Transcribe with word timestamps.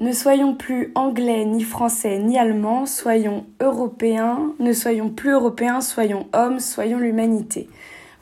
Ne 0.00 0.12
soyons 0.12 0.54
plus 0.54 0.92
anglais, 0.94 1.44
ni 1.44 1.62
français, 1.62 2.18
ni 2.18 2.38
allemands, 2.38 2.86
soyons 2.86 3.44
européens. 3.60 4.54
Ne 4.58 4.72
soyons 4.72 5.10
plus 5.10 5.32
européens, 5.32 5.82
soyons 5.82 6.26
hommes, 6.32 6.58
soyons 6.58 6.98
l'humanité. 6.98 7.68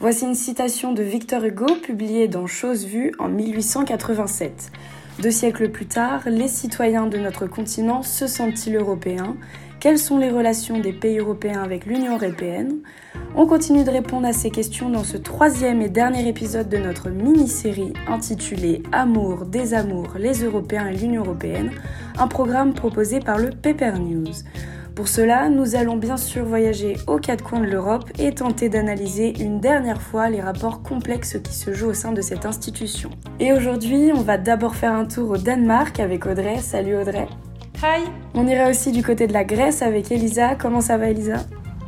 Voici 0.00 0.24
une 0.24 0.34
citation 0.34 0.92
de 0.92 1.04
Victor 1.04 1.44
Hugo 1.44 1.66
publiée 1.80 2.26
dans 2.26 2.48
Chose 2.48 2.84
vue 2.84 3.12
en 3.20 3.28
1887. 3.28 4.72
Deux 5.22 5.30
siècles 5.30 5.68
plus 5.68 5.86
tard, 5.86 6.22
les 6.26 6.48
citoyens 6.48 7.06
de 7.06 7.18
notre 7.18 7.46
continent 7.46 8.02
se 8.02 8.26
sentent-ils 8.26 8.74
européens? 8.74 9.36
Quelles 9.80 9.98
sont 9.98 10.18
les 10.18 10.30
relations 10.30 10.80
des 10.80 10.92
pays 10.92 11.18
européens 11.18 11.62
avec 11.62 11.86
l'Union 11.86 12.16
européenne 12.16 12.78
On 13.36 13.46
continue 13.46 13.84
de 13.84 13.90
répondre 13.90 14.26
à 14.26 14.32
ces 14.32 14.50
questions 14.50 14.90
dans 14.90 15.04
ce 15.04 15.16
troisième 15.16 15.82
et 15.82 15.88
dernier 15.88 16.26
épisode 16.26 16.68
de 16.68 16.78
notre 16.78 17.10
mini-série 17.10 17.92
intitulée 18.08 18.82
Amour, 18.90 19.46
désamour, 19.46 20.14
les 20.18 20.42
Européens 20.42 20.88
et 20.88 20.96
l'Union 20.96 21.22
européenne, 21.22 21.70
un 22.18 22.26
programme 22.26 22.74
proposé 22.74 23.20
par 23.20 23.38
le 23.38 23.50
Paper 23.50 23.92
News. 24.00 24.34
Pour 24.96 25.06
cela, 25.06 25.48
nous 25.48 25.76
allons 25.76 25.96
bien 25.96 26.16
sûr 26.16 26.44
voyager 26.44 26.96
aux 27.06 27.18
quatre 27.18 27.44
coins 27.44 27.60
de 27.60 27.66
l'Europe 27.66 28.10
et 28.18 28.34
tenter 28.34 28.68
d'analyser 28.68 29.40
une 29.40 29.60
dernière 29.60 30.02
fois 30.02 30.28
les 30.28 30.40
rapports 30.40 30.82
complexes 30.82 31.38
qui 31.40 31.54
se 31.54 31.72
jouent 31.72 31.90
au 31.90 31.94
sein 31.94 32.10
de 32.10 32.20
cette 32.20 32.46
institution. 32.46 33.10
Et 33.38 33.52
aujourd'hui, 33.52 34.10
on 34.12 34.22
va 34.22 34.38
d'abord 34.38 34.74
faire 34.74 34.94
un 34.94 35.04
tour 35.04 35.30
au 35.30 35.36
Danemark 35.36 36.00
avec 36.00 36.26
Audrey. 36.26 36.58
Salut 36.58 36.96
Audrey. 36.96 37.28
Hi 37.80 38.02
On 38.34 38.48
ira 38.48 38.68
aussi 38.68 38.90
du 38.90 39.04
côté 39.04 39.28
de 39.28 39.32
la 39.32 39.44
Grèce 39.44 39.82
avec 39.82 40.10
Elisa. 40.10 40.56
Comment 40.56 40.80
ça 40.80 40.98
va 40.98 41.10
Elisa? 41.10 41.36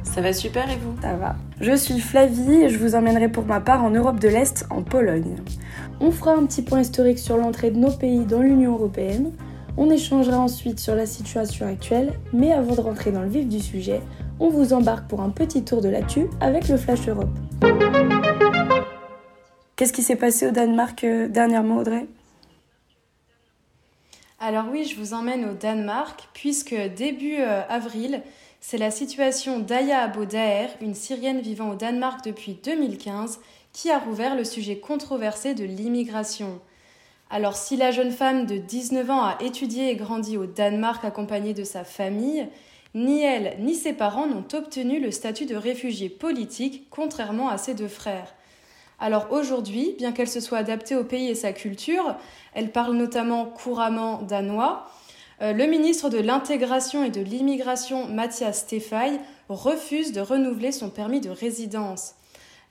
Ça 0.05 0.21
va 0.21 0.33
super 0.33 0.71
et 0.71 0.77
vous? 0.77 0.95
Ça 1.03 1.15
va. 1.15 1.35
Je 1.61 1.75
suis 1.75 1.99
Flavie 1.99 2.63
et 2.63 2.69
je 2.69 2.79
vous 2.79 2.95
emmènerai 2.95 3.29
pour 3.29 3.45
ma 3.45 3.59
part 3.59 3.83
en 3.83 3.91
Europe 3.91 4.21
de 4.21 4.29
l'Est, 4.29 4.67
en 4.71 4.83
Pologne. 4.83 5.35
On 5.99 6.13
fera 6.13 6.35
un 6.35 6.47
petit 6.47 6.63
point 6.63 6.83
historique 6.83 7.19
sur 7.19 7.37
l'entrée 7.37 7.73
de 7.73 7.79
nos 7.79 7.91
pays 7.91 8.25
dans 8.25 8.41
l'Union 8.41 8.75
européenne. 8.75 9.33
On 9.77 9.91
échangera 9.91 10.39
ensuite 10.39 10.79
sur 10.79 10.95
la 10.95 11.07
situation 11.07 11.67
actuelle, 11.67 12.13
mais 12.33 12.53
avant 12.53 12.77
de 12.77 12.81
rentrer 12.81 13.11
dans 13.11 13.23
le 13.23 13.29
vif 13.29 13.49
du 13.49 13.59
sujet, 13.59 14.01
on 14.39 14.49
vous 14.49 14.73
embarque 14.73 15.09
pour 15.09 15.23
un 15.23 15.31
petit 15.31 15.65
tour 15.65 15.81
de 15.81 15.89
l'actu 15.89 16.27
avec 16.41 16.69
le 16.69 16.77
Flash 16.77 17.09
Europe. 17.09 17.31
Qu'est-ce 19.75 19.93
qui 19.93 20.03
s'est 20.03 20.15
passé 20.15 20.47
au 20.47 20.53
Danemark 20.53 21.03
euh, 21.03 21.27
dernièrement, 21.27 21.79
Audrey? 21.79 22.07
Alors 24.43 24.65
oui, 24.73 24.85
je 24.87 24.97
vous 24.97 25.13
emmène 25.13 25.45
au 25.45 25.53
Danemark, 25.53 26.31
puisque 26.33 26.75
début 26.75 27.37
euh, 27.41 27.61
avril, 27.69 28.23
c'est 28.63 28.79
la 28.79 28.91
situation 28.91 29.59
d'Aya 29.59 30.01
Abo 30.01 30.25
une 30.81 30.95
Syrienne 30.95 31.43
vivant 31.43 31.73
au 31.73 31.75
Danemark 31.75 32.25
depuis 32.25 32.55
2015, 32.65 33.41
qui 33.75 33.91
a 33.91 33.99
rouvert 33.99 34.35
le 34.35 34.45
sujet 34.45 34.79
controversé 34.79 35.53
de 35.53 35.65
l'immigration. 35.65 36.59
Alors 37.29 37.55
si 37.55 37.77
la 37.77 37.91
jeune 37.91 38.13
femme 38.13 38.47
de 38.47 38.57
19 38.57 39.11
ans 39.11 39.25
a 39.25 39.37
étudié 39.43 39.91
et 39.91 39.97
grandi 39.97 40.39
au 40.39 40.47
Danemark 40.47 41.05
accompagnée 41.05 41.53
de 41.53 41.63
sa 41.63 41.85
famille, 41.85 42.49
ni 42.95 43.23
elle 43.23 43.59
ni 43.61 43.75
ses 43.75 43.93
parents 43.93 44.27
n'ont 44.27 44.49
obtenu 44.55 45.01
le 45.01 45.11
statut 45.11 45.45
de 45.45 45.55
réfugié 45.55 46.09
politique, 46.09 46.87
contrairement 46.89 47.51
à 47.51 47.59
ses 47.59 47.75
deux 47.75 47.89
frères. 47.89 48.35
Alors 49.01 49.29
aujourd'hui, 49.31 49.95
bien 49.97 50.13
qu'elle 50.13 50.29
se 50.29 50.41
soit 50.41 50.59
adaptée 50.59 50.95
au 50.95 51.05
pays 51.05 51.29
et 51.29 51.35
sa 51.35 51.55
culture, 51.55 52.17
elle 52.53 52.71
parle 52.71 52.95
notamment 52.95 53.47
couramment 53.47 54.21
danois, 54.21 54.87
euh, 55.41 55.55
le 55.55 55.67
ministre 55.67 56.11
de 56.11 56.19
l'Intégration 56.19 57.03
et 57.03 57.11
de 57.11 57.23
l'Immigration, 57.23 58.07
Mathias 58.07 58.61
Stefay, 58.61 59.19
refuse 59.49 60.13
de 60.13 60.21
renouveler 60.21 60.71
son 60.71 60.91
permis 60.91 61.21
de 61.21 61.31
résidence. 61.31 62.15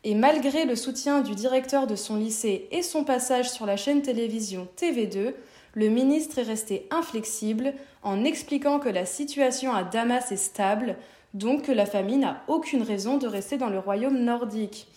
Et 0.03 0.13
malgré 0.13 0.66
le 0.66 0.75
soutien 0.75 1.21
du 1.21 1.33
directeur 1.33 1.88
de 1.88 1.95
son 1.95 2.16
lycée 2.16 2.67
et 2.71 2.83
son 2.83 3.03
passage 3.03 3.49
sur 3.49 3.66
la 3.66 3.75
chaîne 3.75 4.03
télévision 4.03 4.67
TV2, 4.77 5.33
le 5.73 5.89
ministre 5.89 6.38
est 6.38 6.43
resté 6.43 6.88
inflexible 6.91 7.73
en 8.03 8.23
expliquant 8.23 8.80
que 8.80 8.89
la 8.89 9.05
situation 9.05 9.73
à 9.73 9.83
Damas 9.83 10.31
est 10.31 10.38
stable, 10.38 10.95
donc 11.33 11.64
que 11.64 11.71
la 11.71 11.88
famille 11.88 12.17
n'a 12.17 12.43
aucune 12.47 12.83
raison 12.83 13.17
de 13.17 13.27
rester 13.27 13.58
dans 13.58 13.69
le 13.69 13.80
royaume 13.80 14.19
nordique. 14.19 14.88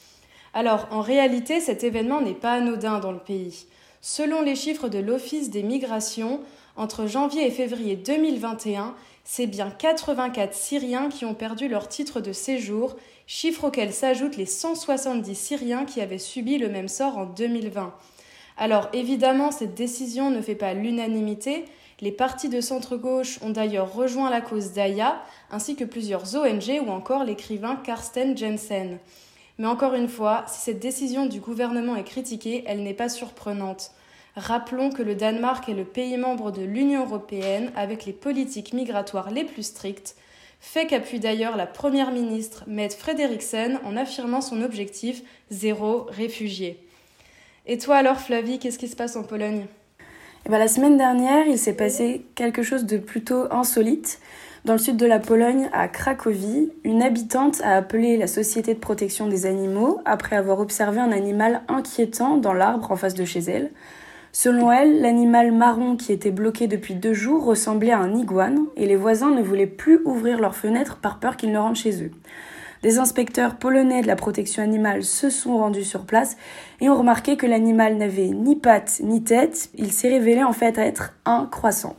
Alors, 0.54 0.86
en 0.90 1.00
réalité, 1.00 1.60
cet 1.60 1.82
événement 1.82 2.20
n'est 2.20 2.34
pas 2.34 2.52
anodin 2.52 2.98
dans 2.98 3.12
le 3.12 3.18
pays. 3.18 3.66
Selon 4.02 4.42
les 4.42 4.56
chiffres 4.56 4.88
de 4.88 4.98
l'Office 4.98 5.48
des 5.48 5.62
migrations, 5.62 6.40
entre 6.76 7.06
janvier 7.06 7.46
et 7.46 7.50
février 7.50 7.96
2021, 7.96 8.94
c'est 9.24 9.46
bien 9.46 9.70
84 9.70 10.54
Syriens 10.54 11.08
qui 11.08 11.24
ont 11.24 11.34
perdu 11.34 11.68
leur 11.68 11.88
titre 11.88 12.20
de 12.20 12.32
séjour, 12.32 12.96
chiffre 13.26 13.64
auquel 13.64 13.92
s'ajoutent 13.92 14.36
les 14.36 14.46
170 14.46 15.34
Syriens 15.34 15.84
qui 15.84 16.00
avaient 16.00 16.18
subi 16.18 16.58
le 16.58 16.68
même 16.68 16.88
sort 16.88 17.16
en 17.16 17.26
2020. 17.26 17.94
Alors 18.58 18.88
évidemment, 18.92 19.50
cette 19.50 19.74
décision 19.74 20.30
ne 20.30 20.42
fait 20.42 20.54
pas 20.54 20.74
l'unanimité. 20.74 21.64
Les 22.00 22.12
partis 22.12 22.48
de 22.48 22.60
centre-gauche 22.60 23.38
ont 23.42 23.50
d'ailleurs 23.50 23.94
rejoint 23.94 24.28
la 24.28 24.40
cause 24.40 24.72
d'Aya, 24.72 25.22
ainsi 25.50 25.76
que 25.76 25.84
plusieurs 25.84 26.34
ONG 26.34 26.82
ou 26.84 26.90
encore 26.90 27.24
l'écrivain 27.24 27.76
Karsten 27.76 28.36
Jensen. 28.36 28.98
Mais 29.58 29.66
encore 29.66 29.94
une 29.94 30.08
fois, 30.08 30.44
si 30.48 30.60
cette 30.60 30.80
décision 30.80 31.26
du 31.26 31.40
gouvernement 31.40 31.96
est 31.96 32.04
critiquée, 32.04 32.64
elle 32.66 32.82
n'est 32.82 32.94
pas 32.94 33.08
surprenante. 33.08 33.92
Rappelons 34.36 34.90
que 34.90 35.02
le 35.02 35.14
Danemark 35.14 35.68
est 35.68 35.74
le 35.74 35.84
pays 35.84 36.16
membre 36.16 36.52
de 36.52 36.62
l'Union 36.62 37.04
européenne 37.04 37.70
avec 37.76 38.06
les 38.06 38.14
politiques 38.14 38.72
migratoires 38.72 39.30
les 39.30 39.44
plus 39.44 39.64
strictes, 39.64 40.16
fait 40.60 40.86
qu'appuie 40.86 41.20
d'ailleurs 41.20 41.56
la 41.56 41.66
Première 41.66 42.12
ministre 42.12 42.64
Mette 42.66 42.94
Frederiksen 42.94 43.78
en 43.84 43.96
affirmant 43.96 44.40
son 44.40 44.62
objectif 44.62 45.22
zéro 45.50 46.06
réfugié. 46.08 46.78
Et 47.66 47.78
toi 47.78 47.96
alors 47.96 48.18
Flavie, 48.18 48.58
qu'est-ce 48.58 48.78
qui 48.78 48.88
se 48.88 48.96
passe 48.96 49.16
en 49.16 49.22
Pologne? 49.22 49.66
Eh 50.46 50.48
ben, 50.48 50.58
La 50.58 50.68
semaine 50.68 50.96
dernière, 50.96 51.46
il 51.46 51.58
s'est 51.58 51.76
passé 51.76 52.24
quelque 52.34 52.62
chose 52.62 52.84
de 52.84 52.96
plutôt 52.96 53.52
insolite. 53.52 54.20
Dans 54.64 54.74
le 54.74 54.78
sud 54.78 54.96
de 54.96 55.06
la 55.06 55.18
Pologne, 55.18 55.68
à 55.72 55.88
Cracovie, 55.88 56.70
une 56.84 57.02
habitante 57.02 57.60
a 57.64 57.74
appelé 57.74 58.16
la 58.16 58.28
Société 58.28 58.74
de 58.74 58.78
protection 58.78 59.26
des 59.26 59.44
animaux 59.44 60.00
après 60.04 60.36
avoir 60.36 60.60
observé 60.60 61.00
un 61.00 61.10
animal 61.10 61.62
inquiétant 61.66 62.36
dans 62.36 62.52
l'arbre 62.52 62.92
en 62.92 62.96
face 62.96 63.14
de 63.14 63.24
chez 63.24 63.40
elle. 63.40 63.72
Selon 64.30 64.70
elle, 64.70 65.00
l'animal 65.00 65.50
marron 65.50 65.96
qui 65.96 66.12
était 66.12 66.30
bloqué 66.30 66.68
depuis 66.68 66.94
deux 66.94 67.12
jours 67.12 67.44
ressemblait 67.44 67.90
à 67.90 67.98
un 67.98 68.14
iguane 68.14 68.66
et 68.76 68.86
les 68.86 68.94
voisins 68.94 69.32
ne 69.32 69.42
voulaient 69.42 69.66
plus 69.66 70.00
ouvrir 70.04 70.38
leurs 70.38 70.54
fenêtres 70.54 70.98
par 70.98 71.18
peur 71.18 71.36
qu'il 71.36 71.50
ne 71.50 71.58
rentre 71.58 71.80
chez 71.80 72.04
eux. 72.04 72.12
Des 72.84 73.00
inspecteurs 73.00 73.56
polonais 73.56 74.02
de 74.02 74.06
la 74.06 74.16
protection 74.16 74.62
animale 74.62 75.02
se 75.02 75.28
sont 75.28 75.58
rendus 75.58 75.82
sur 75.82 76.06
place 76.06 76.36
et 76.80 76.88
ont 76.88 76.96
remarqué 76.96 77.36
que 77.36 77.46
l'animal 77.46 77.96
n'avait 77.96 78.28
ni 78.28 78.54
pattes 78.54 79.00
ni 79.02 79.24
tête, 79.24 79.70
il 79.74 79.90
s'est 79.90 80.08
révélé 80.08 80.44
en 80.44 80.52
fait 80.52 80.78
être 80.78 81.14
un 81.24 81.46
croissant. 81.50 81.96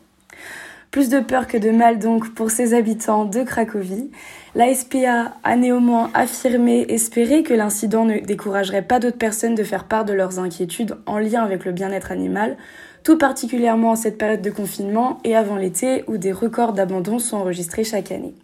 Plus 0.93 1.09
de 1.09 1.21
peur 1.21 1.47
que 1.47 1.57
de 1.57 1.71
mal 1.71 1.97
donc 1.97 2.35
pour 2.35 2.51
ces 2.51 2.75
habitants 2.75 3.25
de 3.25 3.41
Cracovie. 3.41 4.11
La 4.53 4.71
SPA 4.75 5.33
a 5.43 5.55
néanmoins 5.55 6.11
affirmé 6.13 6.85
espérer 6.87 7.41
que 7.41 7.55
l'incident 7.55 8.05
ne 8.05 8.19
découragerait 8.19 8.83
pas 8.83 8.99
d'autres 8.99 9.17
personnes 9.17 9.55
de 9.55 9.63
faire 9.63 9.85
part 9.85 10.05
de 10.05 10.13
leurs 10.13 10.37
inquiétudes 10.37 10.95
en 11.07 11.17
lien 11.17 11.43
avec 11.43 11.65
le 11.65 11.71
bien-être 11.71 12.11
animal, 12.11 12.57
tout 13.01 13.17
particulièrement 13.17 13.89
en 13.89 13.95
cette 13.95 14.19
période 14.19 14.43
de 14.43 14.51
confinement 14.51 15.17
et 15.23 15.35
avant 15.35 15.55
l'été 15.55 16.03
où 16.05 16.17
des 16.17 16.31
records 16.31 16.73
d'abandon 16.73 17.17
sont 17.17 17.37
enregistrés 17.37 17.83
chaque 17.83 18.11
année. 18.11 18.35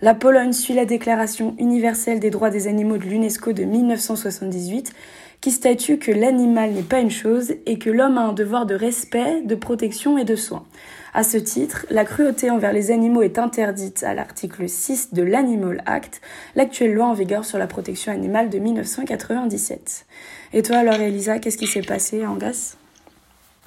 La 0.00 0.14
Pologne 0.14 0.54
suit 0.54 0.72
la 0.72 0.86
Déclaration 0.86 1.54
universelle 1.58 2.20
des 2.20 2.30
droits 2.30 2.48
des 2.48 2.68
animaux 2.68 2.96
de 2.96 3.04
l'UNESCO 3.04 3.52
de 3.52 3.64
1978 3.64 4.94
qui 5.42 5.50
statue 5.50 5.98
que 5.98 6.12
l'animal 6.12 6.70
n'est 6.70 6.82
pas 6.82 7.00
une 7.00 7.10
chose 7.10 7.54
et 7.66 7.76
que 7.76 7.90
l'homme 7.90 8.16
a 8.16 8.22
un 8.22 8.32
devoir 8.32 8.64
de 8.64 8.76
respect, 8.76 9.42
de 9.42 9.56
protection 9.56 10.16
et 10.16 10.24
de 10.24 10.36
soin. 10.36 10.64
À 11.14 11.24
ce 11.24 11.36
titre, 11.36 11.84
la 11.90 12.04
cruauté 12.04 12.48
envers 12.48 12.72
les 12.72 12.92
animaux 12.92 13.22
est 13.22 13.40
interdite 13.40 14.04
à 14.04 14.14
l'article 14.14 14.68
6 14.68 15.12
de 15.12 15.22
l'Animal 15.22 15.82
Act, 15.84 16.20
l'actuelle 16.54 16.94
loi 16.94 17.06
en 17.06 17.12
vigueur 17.12 17.44
sur 17.44 17.58
la 17.58 17.66
protection 17.66 18.12
animale 18.12 18.50
de 18.50 18.58
1997. 18.58 20.06
Et 20.54 20.62
toi 20.62 20.76
alors 20.76 20.94
Elisa, 20.94 21.40
qu'est-ce 21.40 21.58
qui 21.58 21.66
s'est 21.66 21.82
passé 21.82 22.24
en 22.24 22.36
Grèce? 22.36 22.76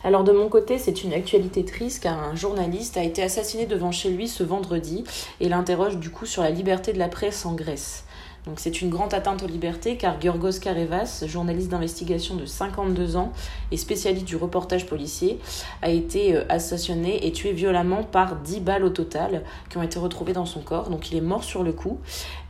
Alors 0.06 0.24
de 0.24 0.32
mon 0.32 0.48
côté, 0.48 0.78
c'est 0.78 1.04
une 1.04 1.14
actualité 1.14 1.66
triste 1.66 2.04
car 2.04 2.24
un 2.24 2.36
journaliste 2.36 2.96
a 2.96 3.04
été 3.04 3.22
assassiné 3.22 3.66
devant 3.66 3.92
chez 3.92 4.12
lui 4.12 4.30
ce 4.30 4.44
vendredi 4.44 5.04
et 5.42 5.50
l'interroge 5.50 5.98
du 5.98 6.10
coup 6.10 6.26
sur 6.26 6.42
la 6.42 6.52
liberté 6.52 6.94
de 6.94 7.00
la 7.00 7.10
presse 7.10 7.46
en 7.46 7.54
Grèce. 7.54 8.05
Donc 8.46 8.60
c'est 8.60 8.82
une 8.82 8.90
grande 8.90 9.14
atteinte 9.14 9.42
aux 9.42 9.48
libertés 9.48 9.98
car 9.98 10.22
Giorgos 10.22 10.60
Karevas, 10.62 11.24
journaliste 11.28 11.70
d'investigation 11.70 12.36
de 12.36 12.46
52 12.46 13.16
ans 13.16 13.32
et 13.72 13.78
spécialiste 13.78 14.26
du 14.26 14.36
reportage 14.36 14.86
policier, 14.86 15.40
a 15.82 15.90
été 15.90 16.36
euh, 16.36 16.44
assassiné 16.50 17.26
et 17.26 17.32
tué 17.32 17.54
violemment 17.54 18.04
par 18.04 18.36
10 18.36 18.60
balles 18.60 18.84
au 18.84 18.90
total 18.90 19.44
qui 19.70 19.78
ont 19.78 19.84
été 19.84 19.98
retrouvées 19.98 20.34
dans 20.34 20.46
son 20.46 20.62
corps. 20.62 20.90
Donc 20.90 21.12
il 21.12 21.18
est 21.18 21.22
mort 21.22 21.44
sur 21.44 21.64
le 21.64 21.74
coup, 21.74 22.00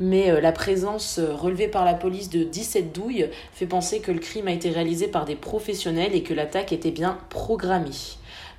mais 0.01 0.31
euh, 0.31 0.41
la 0.41 0.51
présence 0.51 1.17
euh, 1.19 1.33
relevée 1.33 1.69
par 1.69 1.85
la 1.85 1.93
police 1.93 2.29
de 2.29 2.43
17 2.43 2.93
douilles 2.93 3.29
fait 3.53 3.65
penser 3.65 4.01
que 4.01 4.11
le 4.11 4.19
crime 4.19 4.49
a 4.49 4.51
été 4.51 4.69
réalisé 4.71 5.07
par 5.07 5.23
des 5.23 5.35
professionnels 5.35 6.13
et 6.13 6.23
que 6.23 6.33
l'attaque 6.33 6.73
était 6.73 6.91
bien 6.91 7.17
programmée. 7.29 7.85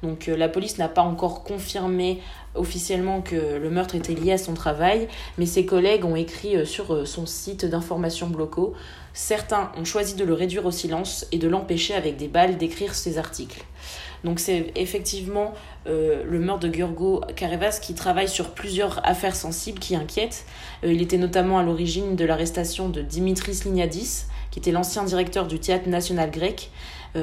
Donc 0.03 0.27
la 0.27 0.49
police 0.49 0.77
n'a 0.77 0.89
pas 0.89 1.03
encore 1.03 1.43
confirmé 1.43 2.21
officiellement 2.57 3.21
que 3.21 3.57
le 3.57 3.71
meurtre 3.71 3.95
était 3.95 4.15
lié 4.15 4.33
à 4.33 4.39
son 4.39 4.55
travail, 4.55 5.09
mais 5.39 5.47
ses 5.47 5.67
collègues 5.67 6.05
ont 6.05 6.17
écrit 6.17 6.57
euh, 6.57 6.65
sur 6.65 6.93
euh, 6.95 7.05
son 7.05 7.27
site 7.27 7.65
d'information 7.65 8.29
blocaux. 8.29 8.75
Certains 9.13 9.73
ont 9.77 9.85
choisi 9.85 10.15
de 10.15 10.25
le 10.25 10.35
réduire 10.35 10.67
au 10.67 10.71
silence 10.71 11.27
et 11.33 11.39
de 11.39 11.49
l'empêcher 11.49 11.95
avec 11.95 12.17
des 12.17 12.29
balles 12.29 12.59
d'écrire 12.59 12.95
ses 12.95 13.19
articles. 13.19 13.65
Donc 14.25 14.41
c'est 14.41 14.73
effectivement 14.75 15.55
euh, 15.87 16.25
le 16.25 16.39
meurtre 16.39 16.67
de 16.67 16.75
Giorgo 16.75 17.21
Carevas 17.37 17.79
qui 17.81 17.95
travaille 17.95 18.29
sur 18.29 18.51
plusieurs 18.51 19.01
affaires 19.07 19.37
sensibles 19.37 19.79
qui 19.79 19.95
inquiètent. 19.95 20.45
Il 20.83 21.01
était 21.01 21.19
notamment 21.19 21.59
à 21.59 21.63
l'origine 21.63 22.17
de 22.17 22.25
l'arrestation 22.25 22.89
de 22.89 23.03
Dimitris 23.03 23.61
Lignadis, 23.65 24.25
qui 24.51 24.59
était 24.59 24.73
l'ancien 24.73 25.05
directeur 25.05 25.47
du 25.47 25.59
théâtre 25.59 25.89
national 25.89 26.31
grec, 26.31 26.71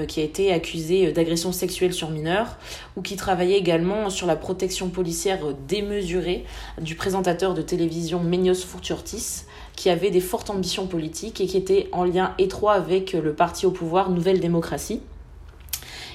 qui 0.07 0.21
a 0.21 0.23
été 0.23 0.51
accusé 0.51 1.11
d'agression 1.11 1.51
sexuelle 1.51 1.93
sur 1.93 2.09
mineurs, 2.09 2.57
ou 2.95 3.01
qui 3.01 3.15
travaillait 3.15 3.57
également 3.57 4.09
sur 4.09 4.27
la 4.27 4.35
protection 4.35 4.89
policière 4.89 5.39
démesurée 5.67 6.45
du 6.81 6.95
présentateur 6.95 7.53
de 7.53 7.61
télévision 7.61 8.21
Ménios 8.21 8.55
Fourturtis, 8.55 9.43
qui 9.75 9.89
avait 9.89 10.11
des 10.11 10.21
fortes 10.21 10.49
ambitions 10.49 10.87
politiques 10.87 11.41
et 11.41 11.47
qui 11.47 11.57
était 11.57 11.89
en 11.91 12.03
lien 12.03 12.33
étroit 12.37 12.73
avec 12.73 13.13
le 13.13 13.33
parti 13.33 13.65
au 13.65 13.71
pouvoir 13.71 14.09
Nouvelle 14.09 14.39
Démocratie. 14.39 15.01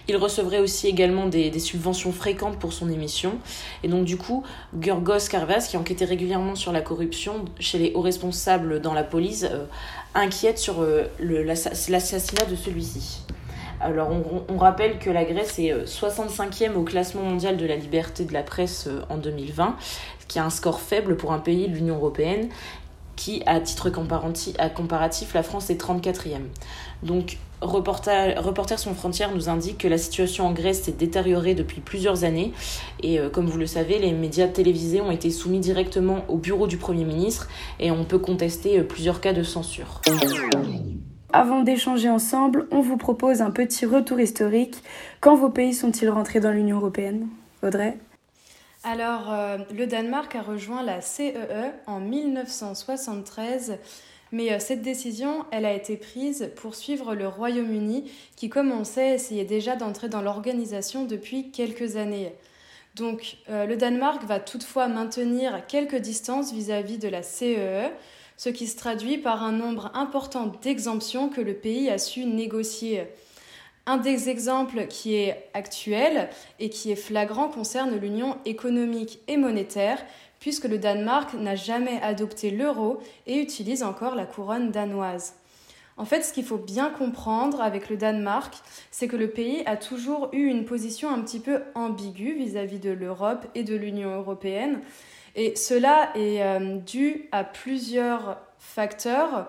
Il 0.08 0.16
recevrait 0.16 0.60
aussi 0.60 0.88
également 0.88 1.26
des, 1.26 1.56
subventions 1.58 2.12
fréquentes 2.12 2.58
pour 2.58 2.72
son 2.72 2.88
émission. 2.88 3.38
Et 3.82 3.88
donc, 3.88 4.06
du 4.06 4.16
coup, 4.16 4.42
Gurgos 4.74 5.28
Carvas, 5.30 5.66
qui 5.68 5.76
enquêtait 5.76 6.06
régulièrement 6.06 6.54
sur 6.54 6.72
la 6.72 6.80
corruption 6.80 7.44
chez 7.60 7.78
les 7.78 7.92
hauts 7.94 8.00
responsables 8.00 8.80
dans 8.80 8.94
la 8.94 9.04
police, 9.04 9.44
euh, 9.44 9.66
inquiète 10.14 10.56
sur 10.56 10.80
euh, 10.80 11.04
l'assassinat 11.20 12.46
de 12.46 12.56
celui-ci. 12.56 13.20
Alors, 13.80 14.10
on, 14.48 14.56
rappelle 14.56 14.98
que 14.98 15.10
la 15.10 15.24
Grèce 15.24 15.58
est 15.58 15.72
65e 15.84 16.70
euh, 16.70 16.74
au 16.76 16.82
classement 16.82 17.22
mondial 17.22 17.56
de 17.56 17.66
la 17.66 17.76
liberté 17.76 18.24
de 18.24 18.32
la 18.32 18.42
presse 18.42 18.88
en 19.08 19.16
2020, 19.16 19.76
qui 20.26 20.38
a 20.38 20.44
un 20.44 20.50
score 20.50 20.80
faible 20.80 21.16
pour 21.16 21.32
un 21.32 21.38
pays 21.38 21.68
de 21.68 21.74
l'Union 21.74 21.96
européenne, 21.96 22.48
qui, 23.18 23.42
à 23.46 23.60
titre 23.60 23.90
comparatif, 23.90 25.34
la 25.34 25.42
France 25.42 25.70
est 25.70 25.80
34e. 25.80 26.42
Donc, 27.02 27.38
Reporter, 27.60 28.40
Reporters 28.40 28.78
sans 28.78 28.94
frontières 28.94 29.34
nous 29.34 29.48
indique 29.48 29.78
que 29.78 29.88
la 29.88 29.98
situation 29.98 30.46
en 30.46 30.52
Grèce 30.52 30.82
s'est 30.82 30.92
détériorée 30.92 31.56
depuis 31.56 31.80
plusieurs 31.80 32.22
années 32.22 32.52
et 33.00 33.18
euh, 33.18 33.28
comme 33.30 33.46
vous 33.46 33.58
le 33.58 33.66
savez, 33.66 33.98
les 33.98 34.12
médias 34.12 34.46
télévisés 34.46 35.00
ont 35.00 35.10
été 35.10 35.32
soumis 35.32 35.58
directement 35.58 36.24
au 36.28 36.36
bureau 36.36 36.68
du 36.68 36.76
Premier 36.76 37.04
ministre 37.04 37.48
et 37.80 37.90
on 37.90 38.04
peut 38.04 38.20
contester 38.20 38.78
euh, 38.78 38.84
plusieurs 38.84 39.20
cas 39.20 39.32
de 39.32 39.42
censure. 39.42 40.00
Avant 41.32 41.62
d'échanger 41.62 42.08
ensemble, 42.08 42.66
on 42.70 42.80
vous 42.80 42.96
propose 42.96 43.42
un 43.42 43.50
petit 43.50 43.84
retour 43.84 44.18
historique. 44.18 44.82
Quand 45.20 45.34
vos 45.34 45.50
pays 45.50 45.74
sont-ils 45.74 46.08
rentrés 46.08 46.40
dans 46.40 46.52
l'Union 46.52 46.78
européenne? 46.78 47.28
Audrey? 47.62 47.98
Alors, 48.82 49.30
euh, 49.30 49.58
le 49.76 49.86
Danemark 49.86 50.34
a 50.36 50.40
rejoint 50.40 50.82
la 50.82 51.02
CEE 51.02 51.34
e 51.36 51.70
en 51.86 52.00
1973, 52.00 53.76
mais 54.32 54.52
euh, 54.52 54.58
cette 54.58 54.80
décision, 54.80 55.44
elle 55.50 55.66
a 55.66 55.74
été 55.74 55.98
prise 55.98 56.50
pour 56.56 56.74
suivre 56.74 57.14
le 57.14 57.28
Royaume-Uni, 57.28 58.10
qui, 58.34 58.48
comme 58.48 58.72
on 58.72 58.84
sait, 58.84 59.16
essayait 59.16 59.44
déjà 59.44 59.76
d'entrer 59.76 60.08
dans 60.08 60.22
l'organisation 60.22 61.04
depuis 61.04 61.50
quelques 61.50 61.96
années. 61.96 62.32
Donc, 62.94 63.36
euh, 63.50 63.66
le 63.66 63.76
Danemark 63.76 64.24
va 64.24 64.40
toutefois 64.40 64.88
maintenir 64.88 65.66
quelques 65.66 65.96
distances 65.96 66.54
vis-à-vis 66.54 66.96
-vis 66.96 67.00
de 67.00 67.08
la 67.08 67.22
CEE, 67.22 67.56
e, 67.58 67.88
ce 68.38 68.48
qui 68.48 68.66
se 68.66 68.78
traduit 68.78 69.18
par 69.18 69.42
un 69.42 69.52
nombre 69.52 69.90
important 69.94 70.50
d'exemptions 70.62 71.28
que 71.28 71.42
le 71.42 71.54
pays 71.54 71.90
a 71.90 71.98
su 71.98 72.24
négocier. 72.24 73.08
Un 73.84 73.96
des 73.96 74.28
exemples 74.28 74.86
qui 74.86 75.16
est 75.16 75.50
actuel 75.54 76.30
et 76.60 76.70
qui 76.70 76.92
est 76.92 76.96
flagrant 76.96 77.48
concerne 77.48 77.96
l'union 77.96 78.38
économique 78.44 79.18
et 79.28 79.36
monétaire, 79.36 79.98
puisque 80.40 80.66
le 80.66 80.78
Danemark 80.78 81.34
n'a 81.34 81.56
jamais 81.56 82.00
adopté 82.00 82.50
l'euro 82.50 83.00
et 83.26 83.40
utilise 83.40 83.82
encore 83.82 84.14
la 84.14 84.24
couronne 84.24 84.70
danoise. 84.70 85.34
En 85.96 86.04
fait, 86.04 86.22
ce 86.22 86.32
qu'il 86.32 86.44
faut 86.44 86.58
bien 86.58 86.90
comprendre 86.90 87.60
avec 87.60 87.90
le 87.90 87.96
Danemark, 87.96 88.54
c'est 88.92 89.08
que 89.08 89.16
le 89.16 89.30
pays 89.30 89.64
a 89.66 89.76
toujours 89.76 90.28
eu 90.32 90.46
une 90.46 90.64
position 90.64 91.10
un 91.10 91.20
petit 91.22 91.40
peu 91.40 91.62
ambiguë 91.74 92.34
vis-à-vis 92.34 92.78
de 92.78 92.90
l'Europe 92.90 93.46
et 93.56 93.64
de 93.64 93.74
l'Union 93.74 94.14
européenne. 94.14 94.80
Et 95.40 95.54
cela 95.54 96.10
est 96.16 96.42
euh, 96.42 96.78
dû 96.78 97.28
à 97.30 97.44
plusieurs 97.44 98.38
facteurs. 98.58 99.46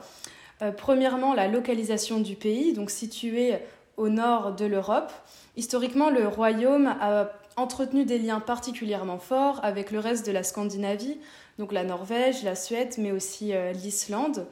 Euh, 0.61 0.71
premièrement, 0.71 1.33
la 1.33 1.47
localisation 1.47 2.19
du 2.19 2.35
pays, 2.35 2.73
donc 2.73 2.91
situé 2.91 3.55
au 3.97 4.07
nord 4.07 4.53
de 4.53 4.67
l'Europe. 4.67 5.11
Historiquement, 5.57 6.11
le 6.11 6.27
royaume 6.27 6.95
a 7.01 7.31
entretenu 7.57 8.05
des 8.05 8.19
liens 8.19 8.39
particulièrement 8.39 9.17
forts 9.17 9.59
avec 9.63 9.89
le 9.89 9.97
reste 9.97 10.27
de 10.27 10.31
la 10.31 10.43
Scandinavie, 10.43 11.17
donc 11.57 11.71
la 11.71 11.83
Norvège, 11.83 12.43
la 12.43 12.53
Suède, 12.53 12.93
mais 12.99 13.11
aussi 13.11 13.55
euh, 13.55 13.71
l'Islande. 13.71 14.45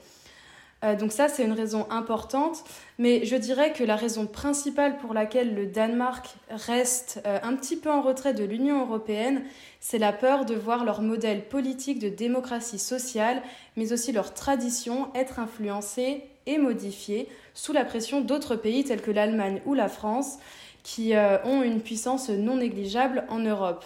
Euh, 0.83 0.95
donc 0.95 1.11
ça, 1.11 1.27
c'est 1.27 1.43
une 1.43 1.53
raison 1.53 1.87
importante, 1.89 2.63
mais 2.99 3.25
je 3.25 3.35
dirais 3.35 3.73
que 3.73 3.83
la 3.83 3.95
raison 3.95 4.27
principale 4.27 4.97
pour 4.97 5.13
laquelle 5.13 5.55
le 5.55 5.65
Danemark 5.65 6.35
reste 6.51 7.21
euh, 7.25 7.39
un 7.41 7.55
petit 7.55 7.77
peu 7.77 7.89
en 7.89 8.01
retrait 8.01 8.33
de 8.33 8.43
l'Union 8.43 8.81
européenne, 8.81 9.43
c'est 9.79 9.97
la 9.97 10.13
peur 10.13 10.45
de 10.45 10.53
voir 10.53 10.85
leur 10.85 11.01
modèle 11.01 11.45
politique 11.45 11.99
de 11.99 12.09
démocratie 12.09 12.79
sociale, 12.79 13.41
mais 13.75 13.91
aussi 13.91 14.11
leur 14.11 14.33
tradition 14.33 15.09
être 15.15 15.39
influencée 15.39 16.23
et 16.45 16.59
modifiée 16.59 17.27
sous 17.55 17.73
la 17.73 17.83
pression 17.83 18.21
d'autres 18.21 18.55
pays 18.55 18.83
tels 18.83 19.01
que 19.01 19.11
l'Allemagne 19.11 19.61
ou 19.65 19.73
la 19.73 19.89
France, 19.89 20.37
qui 20.83 21.15
euh, 21.15 21.43
ont 21.43 21.63
une 21.63 21.81
puissance 21.81 22.29
non 22.29 22.57
négligeable 22.57 23.25
en 23.29 23.39
Europe. 23.39 23.83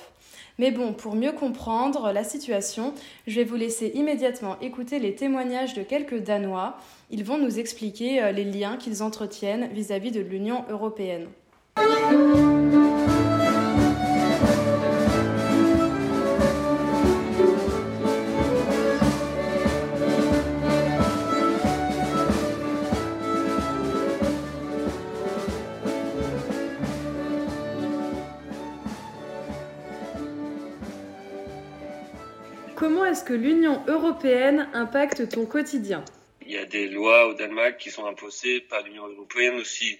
Mais 0.60 0.72
bon, 0.72 0.94
pour 0.94 1.16
mieux 1.16 1.32
comprendre 1.32 2.12
la 2.12 2.24
situation, 2.24 2.94
je 3.28 3.36
vais 3.36 3.44
vous 3.44 3.56
laisser 3.56 3.92
immédiatement 3.96 4.60
écouter 4.60 5.00
les 5.00 5.16
témoignages 5.16 5.74
de 5.74 5.84
quelques 5.84 6.22
Danois. 6.24 6.78
Ils 7.10 7.24
vont 7.24 7.38
nous 7.38 7.60
expliquer 7.60 8.22
euh, 8.22 8.32
les 8.32 8.46
liens 8.46 8.78
qu'ils 8.78 9.04
entretiennent 9.04 9.70
vis-à-vis 9.74 10.12
-vis 10.12 10.14
de 10.14 10.22
l'Union 10.22 10.64
européenne. 10.70 11.28
Comment 32.82 33.06
est-ce 33.06 33.24
que 33.24 33.34
l'Union 33.34 33.84
européenne 33.86 34.68
impacte 34.74 35.30
ton 35.30 35.46
quotidien? 35.46 36.04
Il 36.44 36.52
y 36.52 36.58
a 36.58 36.66
des 36.66 36.88
lois 36.88 37.28
au 37.28 37.36
Danemark 37.36 37.78
qui 37.78 37.92
sont 37.92 38.08
imposées 38.08 38.60
par 38.60 38.82
l'Union 38.82 39.06
européenne 39.08 39.54
aussi. 39.58 40.00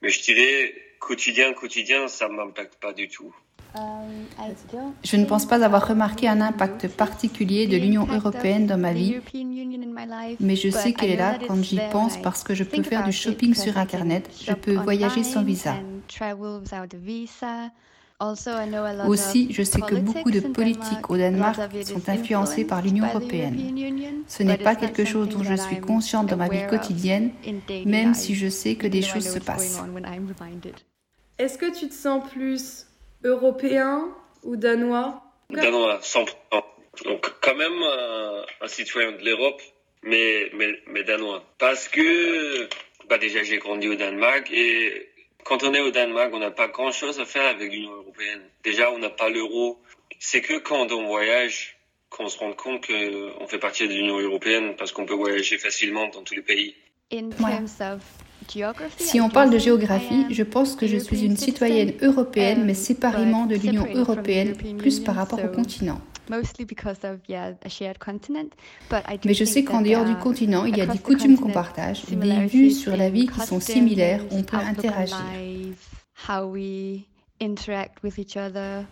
Mais 0.00 0.10
je 0.10 0.22
dirais, 0.22 0.72
quotidien, 1.00 1.52
quotidien, 1.54 2.06
ça 2.06 2.28
ne 2.28 2.34
m'impacte 2.34 2.76
pas 2.76 2.92
du 2.92 3.08
tout. 3.08 3.34
Je 5.02 5.16
ne 5.16 5.24
pense 5.24 5.44
pas 5.44 5.64
avoir 5.64 5.88
remarqué 5.88 6.28
un 6.28 6.40
impact 6.40 6.86
particulier 6.86 7.66
de 7.66 7.76
l'Union 7.76 8.06
européenne 8.06 8.64
dans 8.64 8.78
ma 8.78 8.92
vie, 8.92 9.16
mais 10.38 10.54
je 10.54 10.70
sais 10.70 10.92
qu'elle 10.92 11.10
est 11.10 11.16
là 11.16 11.36
quand 11.48 11.60
j'y 11.64 11.80
pense 11.90 12.16
parce 12.22 12.44
que 12.44 12.54
je 12.54 12.62
peux 12.62 12.84
faire 12.84 13.02
du 13.02 13.12
shopping 13.12 13.54
sur 13.54 13.76
Internet, 13.76 14.30
je 14.40 14.52
peux 14.52 14.74
voyager 14.74 15.24
sans 15.24 15.42
visa. 15.42 15.74
Aussi, 19.08 19.48
je 19.50 19.62
sais 19.62 19.80
que 19.80 19.94
beaucoup 19.94 20.30
de 20.30 20.40
politiques 20.40 21.08
au 21.08 21.16
Danemark 21.16 21.58
sont 21.84 22.08
influencées 22.08 22.66
par 22.66 22.82
l'Union 22.82 23.06
européenne. 23.06 24.24
Ce 24.28 24.42
n'est 24.42 24.58
pas 24.58 24.74
quelque 24.74 25.04
chose 25.04 25.28
dont 25.28 25.42
je 25.42 25.54
suis 25.54 25.80
consciente 25.80 26.26
dans 26.26 26.36
ma 26.36 26.48
vie 26.48 26.66
quotidienne, 26.68 27.32
même 27.86 28.14
si 28.14 28.34
je 28.34 28.48
sais 28.48 28.74
que 28.74 28.86
des 28.86 29.02
choses 29.02 29.28
se 29.28 29.38
passent. 29.38 29.80
Est-ce 31.38 31.56
que 31.56 31.74
tu 31.74 31.88
te 31.88 31.94
sens 31.94 32.28
plus 32.30 32.86
européen 33.24 34.08
ou 34.42 34.56
danois? 34.56 35.22
Danois, 35.48 36.00
100%. 36.02 36.26
Donc 37.04 37.32
quand 37.40 37.54
même 37.54 37.82
euh, 37.82 38.42
un 38.60 38.68
citoyen 38.68 39.12
de 39.12 39.24
l'Europe, 39.24 39.62
mais, 40.02 40.50
mais, 40.54 40.78
mais 40.86 41.02
danois. 41.04 41.42
Parce 41.58 41.88
que 41.88 42.68
bah 43.08 43.18
déjà 43.18 43.42
j'ai 43.42 43.58
grandi 43.58 43.88
au 43.88 43.94
Danemark 43.94 44.50
et 44.52 45.09
quand 45.44 45.62
on 45.62 45.74
est 45.74 45.80
au 45.80 45.90
Danemark, 45.90 46.30
on 46.32 46.38
n'a 46.38 46.50
pas 46.50 46.68
grand-chose 46.68 47.18
à 47.20 47.24
faire 47.24 47.46
avec 47.46 47.72
l'Union 47.72 47.92
européenne. 47.92 48.42
Déjà, 48.64 48.90
on 48.90 48.98
n'a 48.98 49.10
pas 49.10 49.28
l'euro. 49.28 49.78
C'est 50.18 50.40
que 50.40 50.58
quand 50.58 50.92
on 50.92 51.06
voyage 51.06 51.76
qu'on 52.10 52.28
se 52.28 52.38
rend 52.38 52.52
compte 52.52 52.86
qu'on 52.86 53.46
fait 53.46 53.58
partie 53.58 53.86
de 53.88 53.94
l'Union 53.94 54.18
européenne 54.18 54.74
parce 54.76 54.92
qu'on 54.92 55.06
peut 55.06 55.14
voyager 55.14 55.58
facilement 55.58 56.08
dans 56.08 56.22
tous 56.22 56.34
les 56.34 56.42
pays. 56.42 56.74
Si 58.98 59.20
on 59.20 59.28
parle 59.28 59.50
de 59.50 59.58
géographie, 59.58 60.26
je 60.30 60.42
pense 60.42 60.74
que 60.74 60.86
je 60.86 60.96
suis 60.96 61.24
une 61.24 61.36
citoyenne 61.36 61.94
européenne, 62.02 62.64
mais 62.64 62.74
séparément 62.74 63.46
de 63.46 63.56
l'Union 63.56 63.86
européenne, 63.94 64.56
plus 64.76 65.00
par 65.00 65.14
rapport 65.14 65.42
au 65.44 65.48
continent. 65.48 66.00
Mais 69.24 69.34
je 69.34 69.44
sais 69.44 69.64
qu'en 69.64 69.82
dehors 69.82 70.04
du 70.04 70.14
continent, 70.16 70.64
il 70.64 70.76
y 70.76 70.80
a 70.80 70.86
des 70.86 70.98
coutumes 70.98 71.38
qu'on 71.38 71.50
partage, 71.50 72.04
des 72.06 72.46
vues 72.46 72.70
sur 72.70 72.96
la 72.96 73.10
vie 73.10 73.26
qui 73.26 73.40
sont 73.40 73.60
similaires, 73.60 74.22
on 74.30 74.42
peut 74.42 74.56
interagir. 74.56 75.18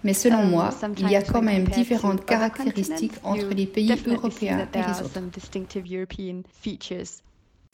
Mais 0.05 0.15
selon 0.15 0.39
um, 0.39 0.51
moi, 0.51 0.71
il 0.99 1.11
y 1.11 1.17
a 1.17 1.23
quand 1.23 1.43
même 1.43 1.65
différentes 1.65 2.25
caractéristiques 2.25 3.13
entre 3.23 3.49
les 3.55 3.67
pays 3.67 3.93
européens 4.07 4.67
et 4.75 4.79
les 4.79 5.03
autres. 5.03 5.21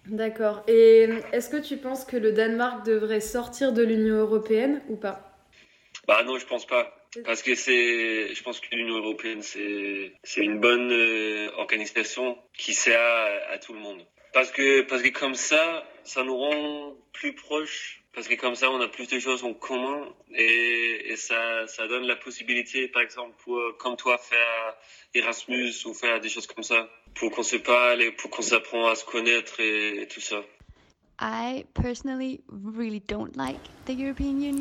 D'accord. 0.07 0.63
Et 0.69 1.09
est-ce 1.33 1.49
que 1.49 1.57
tu 1.57 1.79
penses 1.79 2.05
que 2.05 2.17
le 2.17 2.33
Danemark 2.33 2.85
devrait 2.85 3.21
sortir 3.21 3.73
de 3.73 3.83
l'Union 3.83 4.17
européenne 4.17 4.83
ou 4.89 4.97
pas? 4.97 5.39
Bah 6.07 6.23
non, 6.27 6.37
je 6.39 6.47
pense 6.47 6.67
pas. 6.67 6.93
Parce 7.25 7.43
que 7.43 7.55
c'est, 7.55 8.35
je 8.35 8.43
pense 8.43 8.61
que 8.61 8.75
l'Union 8.75 8.97
européenne, 8.99 9.43
c'est, 9.43 10.13
c'est 10.23 10.41
une 10.41 10.59
bonne 10.59 10.91
euh, 10.93 11.51
organisation 11.57 12.39
qui 12.57 12.75
sert 12.75 13.01
à, 13.51 13.59
tout 13.59 13.73
le 13.73 13.79
monde. 13.79 14.05
Parce 14.33 14.51
que, 14.51 14.83
parce 14.83 15.03
que 15.03 15.09
comme 15.09 15.35
ça, 15.35 15.85
ça 16.03 16.25
nous 16.25 16.37
rend 16.37 16.97
plus 17.13 17.35
proches. 17.35 18.01
Parce 18.13 18.29
que 18.29 18.35
comme 18.35 18.55
ça, 18.55 18.71
on 18.71 18.81
a 18.81 18.89
plus 18.89 19.09
de 19.09 19.19
choses 19.19 19.43
en 19.43 19.55
commun 19.55 20.09
et, 20.35 21.13
et 21.13 21.17
ça, 21.17 21.67
ça 21.67 21.89
donne 21.89 22.05
la 22.05 22.15
possibilité, 22.15 22.87
par 22.87 23.03
exemple, 23.03 23.35
pour, 23.43 23.61
comme 23.79 23.97
toi, 23.97 24.19
faire 24.19 24.77
Erasmus 25.15 25.73
ou 25.87 25.95
faire 25.95 26.21
des 26.21 26.29
choses 26.29 26.47
comme 26.47 26.63
ça, 26.63 26.89
pour 27.17 27.33
qu'on 27.33 27.43
se 27.43 27.57
parle 27.57 28.03
et 28.03 28.13
pour 28.13 28.31
qu'on 28.31 28.43
s'apprend 28.43 28.87
à 28.87 28.95
se 28.95 29.05
connaître 29.05 29.59
et 29.59 30.07
tout 30.09 30.21
ça. 30.21 30.45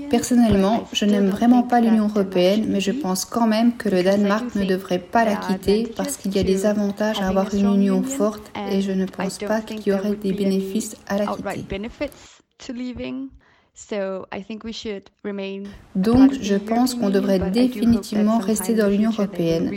Personnellement, 0.10 0.88
je 0.93 1.05
n'aime 1.05 1.29
vraiment 1.29 1.63
pas 1.63 1.81
l'Union 1.81 2.07
européenne, 2.07 2.65
mais 2.69 2.79
je 2.79 2.91
pense 2.91 3.25
quand 3.25 3.48
même 3.48 3.75
que 3.75 3.89
le 3.89 4.03
Danemark 4.03 4.53
ne 4.55 4.65
devrait 4.65 5.00
pas 5.00 5.25
la 5.25 5.36
quitter 5.36 5.91
parce 5.95 6.17
qu'il 6.17 6.36
y 6.36 6.39
a 6.39 6.43
des 6.43 6.65
avantages 6.65 7.19
à 7.22 7.27
avoir 7.27 7.53
une 7.53 7.74
union 7.74 8.03
forte 8.03 8.51
et 8.72 8.81
je 8.81 8.91
ne 8.91 9.05
pense 9.05 9.39
pas 9.39 9.62
qu'il 9.62 9.88
y 9.88 9.91
aurait 9.93 10.15
des 10.15 10.33
bénéfices 10.33 10.95
à 11.07 11.17
la 11.17 11.27
quitter. 11.27 11.63
Donc, 15.96 16.34
je 16.42 16.56
pense 16.56 16.94
qu'on 16.94 17.10
devrait 17.10 17.39
définitivement 17.50 18.38
rester 18.38 18.75
dans 18.75 18.88
l'Union 18.88 19.10
européenne. 19.10 19.72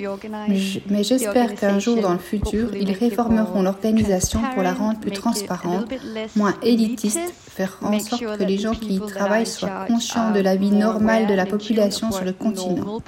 Mais 0.90 1.02
j'espère 1.02 1.54
qu'un 1.54 1.78
jour 1.78 2.02
dans 2.02 2.12
le 2.12 2.18
futur, 2.18 2.74
ils 2.76 2.92
réformeront 2.92 3.62
l'organisation 3.62 4.40
pour 4.52 4.62
la 4.62 4.74
rendre 4.74 5.00
plus 5.00 5.12
transparente, 5.12 5.90
moins 6.36 6.54
élitiste, 6.62 7.34
faire 7.56 7.78
en 7.82 7.98
sorte 7.98 8.22
que 8.22 8.44
les 8.44 8.58
gens 8.58 8.74
qui 8.74 8.96
y 8.96 9.00
travaillent 9.00 9.46
soient 9.46 9.86
conscients 9.86 10.30
de 10.32 10.40
la 10.40 10.56
vie 10.56 10.70
normale 10.70 11.26
de 11.26 11.34
la 11.34 11.46
population 11.46 12.12
sur 12.12 12.24
le 12.24 12.32
continent. 12.32 13.00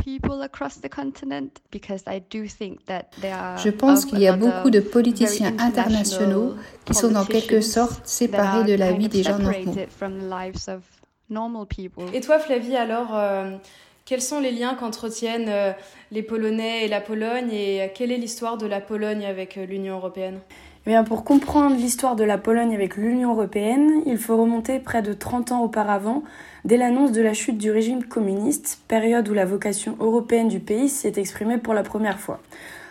Je 3.65 3.71
pense 3.71 4.05
qu'il 4.07 4.21
y 4.21 4.27
a 4.27 4.37
beaucoup 4.37 4.71
de 4.71 4.81
politiciens 4.81 5.55
internationaux 5.59 6.55
qui 6.85 6.95
sont 6.95 7.15
en 7.15 7.25
quelque 7.25 7.61
sorte 7.61 8.07
séparés 8.07 8.65
de 8.65 8.75
la 8.75 8.93
vie 8.93 9.09
des 9.09 9.23
gens 9.23 9.39
normaux. 9.39 9.75
Et 12.15 12.21
toi, 12.23 12.39
Flavie, 12.39 12.75
alors, 12.75 13.15
euh, 13.15 13.51
quels 14.07 14.23
sont 14.23 14.41
les 14.41 14.53
liens 14.53 14.75
qu'entretiennent 14.75 15.51
euh, 15.51 15.73
les 16.11 16.23
Polonais 16.23 16.87
et 16.87 16.89
la 16.89 17.03
Pologne 17.03 17.51
et 17.53 17.93
quelle 17.95 18.11
est 18.11 18.17
l'histoire 18.17 18.57
de 18.57 18.67
la 18.67 18.81
Pologne 18.81 19.27
avec 19.27 19.59
euh, 19.59 19.67
l'Union 19.67 19.97
européenne? 19.97 20.41
Pour 21.07 21.23
comprendre 21.23 21.77
l'histoire 21.77 22.17
de 22.17 22.25
la 22.25 22.39
Pologne 22.39 22.75
avec 22.75 22.97
l'Union 22.97 23.33
européenne, 23.33 24.03
il 24.07 24.17
faut 24.17 24.37
remonter 24.37 24.79
près 24.79 25.03
de 25.03 25.13
30 25.13 25.53
ans 25.53 25.63
auparavant, 25.63 26.23
dès 26.65 26.79
l'annonce 26.79 27.13
de 27.13 27.21
la 27.21 27.35
chute 27.35 27.59
du 27.59 27.71
régime 27.71 28.05
communiste, 28.05 28.81
période 28.89 29.29
où 29.29 29.35
la 29.35 29.45
vocation 29.45 29.97
européenne 30.01 30.49
du 30.49 30.61
pays 30.61 30.89
s'est 30.89 31.13
exprimée 31.17 31.59
pour 31.59 31.75
la 31.75 31.83
première 31.83 32.19
fois. 32.19 32.41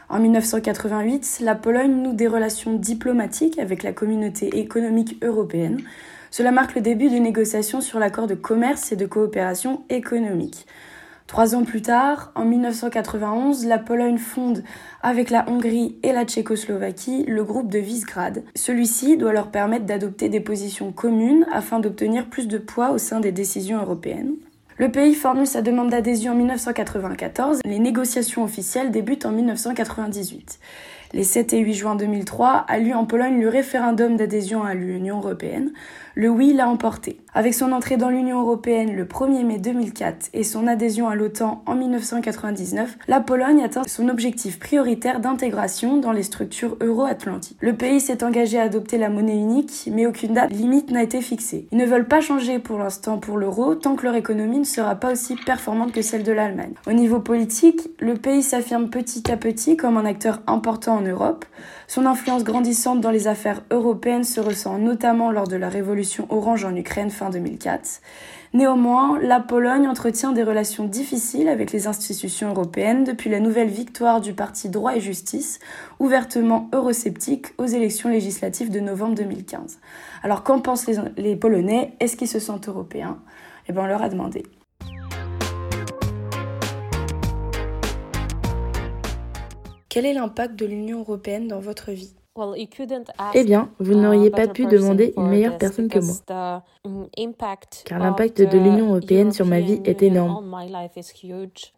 En 0.09 0.19
1988, 0.19 1.39
la 1.41 1.55
Pologne 1.55 2.03
noue 2.03 2.13
des 2.13 2.27
relations 2.27 2.75
diplomatiques 2.75 3.57
avec 3.57 3.81
la 3.81 3.93
communauté 3.93 4.59
économique 4.59 5.17
européenne, 5.23 5.81
cela 6.29 6.51
marque 6.51 6.75
le 6.75 6.81
début 6.81 7.09
d'une 7.09 7.23
négociation 7.23 7.81
sur 7.81 7.97
l'accord 7.97 8.27
de 8.27 8.35
commerce 8.35 8.91
et 8.91 8.95
de 8.95 9.07
coopération 9.07 9.81
économique. 9.89 10.67
Trois 11.27 11.55
ans 11.55 11.65
plus 11.65 11.81
tard, 11.81 12.31
en 12.35 12.45
1991, 12.45 13.65
la 13.65 13.79
Pologne 13.79 14.17
fonde, 14.17 14.63
avec 15.01 15.29
la 15.29 15.47
Hongrie 15.49 15.97
et 16.01 16.13
la 16.13 16.23
Tchécoslovaquie, 16.23 17.25
le 17.27 17.43
groupe 17.43 17.69
de 17.69 17.79
Visegrad. 17.79 18.43
Celui-ci 18.55 19.17
doit 19.17 19.33
leur 19.33 19.51
permettre 19.51 19.85
d'adopter 19.85 20.29
des 20.29 20.39
positions 20.39 20.93
communes 20.93 21.45
afin 21.51 21.81
d'obtenir 21.81 22.29
plus 22.29 22.47
de 22.47 22.57
poids 22.57 22.91
au 22.91 22.97
sein 22.97 23.19
des 23.19 23.33
décisions 23.33 23.81
européennes. 23.81 24.35
Le 24.77 24.89
pays 24.89 25.15
formule 25.15 25.47
sa 25.47 25.61
demande 25.61 25.89
d'adhésion 25.89 26.31
en 26.31 26.35
1994. 26.35 27.59
Les 27.65 27.79
négociations 27.79 28.43
officielles 28.43 28.91
débutent 28.91 29.25
en 29.25 29.31
1998. 29.31 30.59
Les 31.13 31.23
7 31.23 31.53
et 31.53 31.59
8 31.59 31.73
juin 31.73 31.95
2003 31.95 32.65
a 32.67 32.77
lieu 32.77 32.93
en 32.93 33.05
Pologne 33.05 33.41
le 33.41 33.49
référendum 33.49 34.17
d'adhésion 34.17 34.63
à 34.63 34.75
l'Union 34.75 35.17
européenne. 35.17 35.71
Le 36.19 36.29
oui 36.29 36.51
l'a 36.51 36.67
emporté. 36.67 37.19
Avec 37.35 37.53
son 37.53 37.71
entrée 37.71 37.97
dans 37.97 38.09
l'Union 38.09 38.41
européenne 38.41 38.95
le 38.95 39.05
1er 39.05 39.45
mai 39.45 39.59
2004 39.59 40.29
et 40.33 40.41
son 40.41 40.65
adhésion 40.65 41.07
à 41.07 41.13
l'OTAN 41.13 41.61
en 41.67 41.75
1999, 41.75 42.97
la 43.07 43.19
Pologne 43.19 43.61
atteint 43.63 43.83
son 43.85 44.09
objectif 44.09 44.57
prioritaire 44.57 45.19
d'intégration 45.19 45.97
dans 45.97 46.11
les 46.11 46.23
structures 46.23 46.75
euro-atlantiques. 46.81 47.59
Le 47.61 47.73
pays 47.73 47.99
s'est 47.99 48.23
engagé 48.23 48.57
à 48.57 48.63
adopter 48.63 48.97
la 48.97 49.09
monnaie 49.09 49.37
unique, 49.37 49.87
mais 49.93 50.07
aucune 50.07 50.33
date 50.33 50.51
limite 50.51 50.89
n'a 50.89 51.03
été 51.03 51.21
fixée. 51.21 51.67
Ils 51.71 51.77
ne 51.77 51.85
veulent 51.85 52.07
pas 52.07 52.21
changer 52.21 52.57
pour 52.57 52.79
l'instant 52.79 53.19
pour 53.19 53.37
l'euro 53.37 53.75
tant 53.75 53.95
que 53.95 54.05
leur 54.05 54.15
économie 54.15 54.57
ne 54.57 54.63
sera 54.63 54.95
pas 54.95 55.11
aussi 55.11 55.35
performante 55.35 55.91
que 55.91 56.01
celle 56.01 56.23
de 56.23 56.31
l'Allemagne. 56.31 56.73
Au 56.87 56.93
niveau 56.93 57.19
politique, 57.19 57.91
le 57.99 58.15
pays 58.15 58.41
s'affirme 58.41 58.89
petit 58.89 59.31
à 59.31 59.37
petit 59.37 59.77
comme 59.77 59.97
un 59.97 60.05
acteur 60.05 60.41
important 60.47 60.95
en 60.95 61.01
Europe. 61.01 61.45
Son 61.87 62.07
influence 62.07 62.43
grandissante 62.43 63.01
dans 63.01 63.11
les 63.11 63.27
affaires 63.27 63.61
européennes 63.69 64.23
se 64.23 64.41
ressent 64.41 64.79
notamment 64.79 65.29
lors 65.29 65.47
de 65.47 65.55
la 65.55 65.69
révolution 65.69 66.06
orange 66.29 66.65
en 66.65 66.75
Ukraine 66.75 67.09
fin 67.09 67.29
2004. 67.29 68.01
Néanmoins, 68.53 69.19
la 69.19 69.39
Pologne 69.39 69.87
entretient 69.87 70.31
des 70.31 70.43
relations 70.43 70.85
difficiles 70.85 71.49
avec 71.49 71.71
les 71.71 71.87
institutions 71.87 72.49
européennes 72.49 73.03
depuis 73.03 73.29
la 73.29 73.39
nouvelle 73.39 73.69
victoire 73.69 74.21
du 74.21 74.33
parti 74.33 74.69
Droit 74.69 74.95
et 74.95 75.01
Justice, 75.01 75.59
ouvertement 75.99 76.69
eurosceptique 76.73 77.47
aux 77.57 77.65
élections 77.65 78.09
législatives 78.09 78.71
de 78.71 78.79
novembre 78.79 79.15
2015. 79.15 79.79
Alors 80.23 80.43
qu'en 80.43 80.59
pensent 80.59 80.89
les, 81.17 81.35
Polonais? 81.35 81.93
Est-ce 81.99 82.15
qu'ils 82.15 82.27
se 82.27 82.39
sentent 82.39 82.67
européens? 82.67 83.19
Eh 83.67 83.73
bien, 83.73 83.83
on 83.83 83.87
leur 83.87 84.01
a 84.01 84.09
demandé. 84.09 84.43
Quel 89.89 90.05
est 90.05 90.13
l'impact 90.13 90.55
de 90.55 90.65
l'Union 90.65 90.99
européenne 90.99 91.47
dans 91.47 91.59
votre 91.59 91.91
vie? 91.91 92.16
Eh 93.33 93.43
bien, 93.43 93.69
vous 93.79 93.95
n'auriez 93.95 94.29
pas 94.29 94.47
pu 94.47 94.65
demander 94.65 95.13
une 95.17 95.27
meilleure 95.27 95.57
personne 95.57 95.87
que 95.87 95.99
moi, 95.99 96.63
car 97.85 97.99
l'impact 97.99 98.41
de 98.41 98.57
l'Union 98.57 98.89
européenne 98.89 99.31
sur 99.31 99.45
ma 99.45 99.59
vie 99.59 99.81
est 99.85 100.03
énorme. 100.03 100.55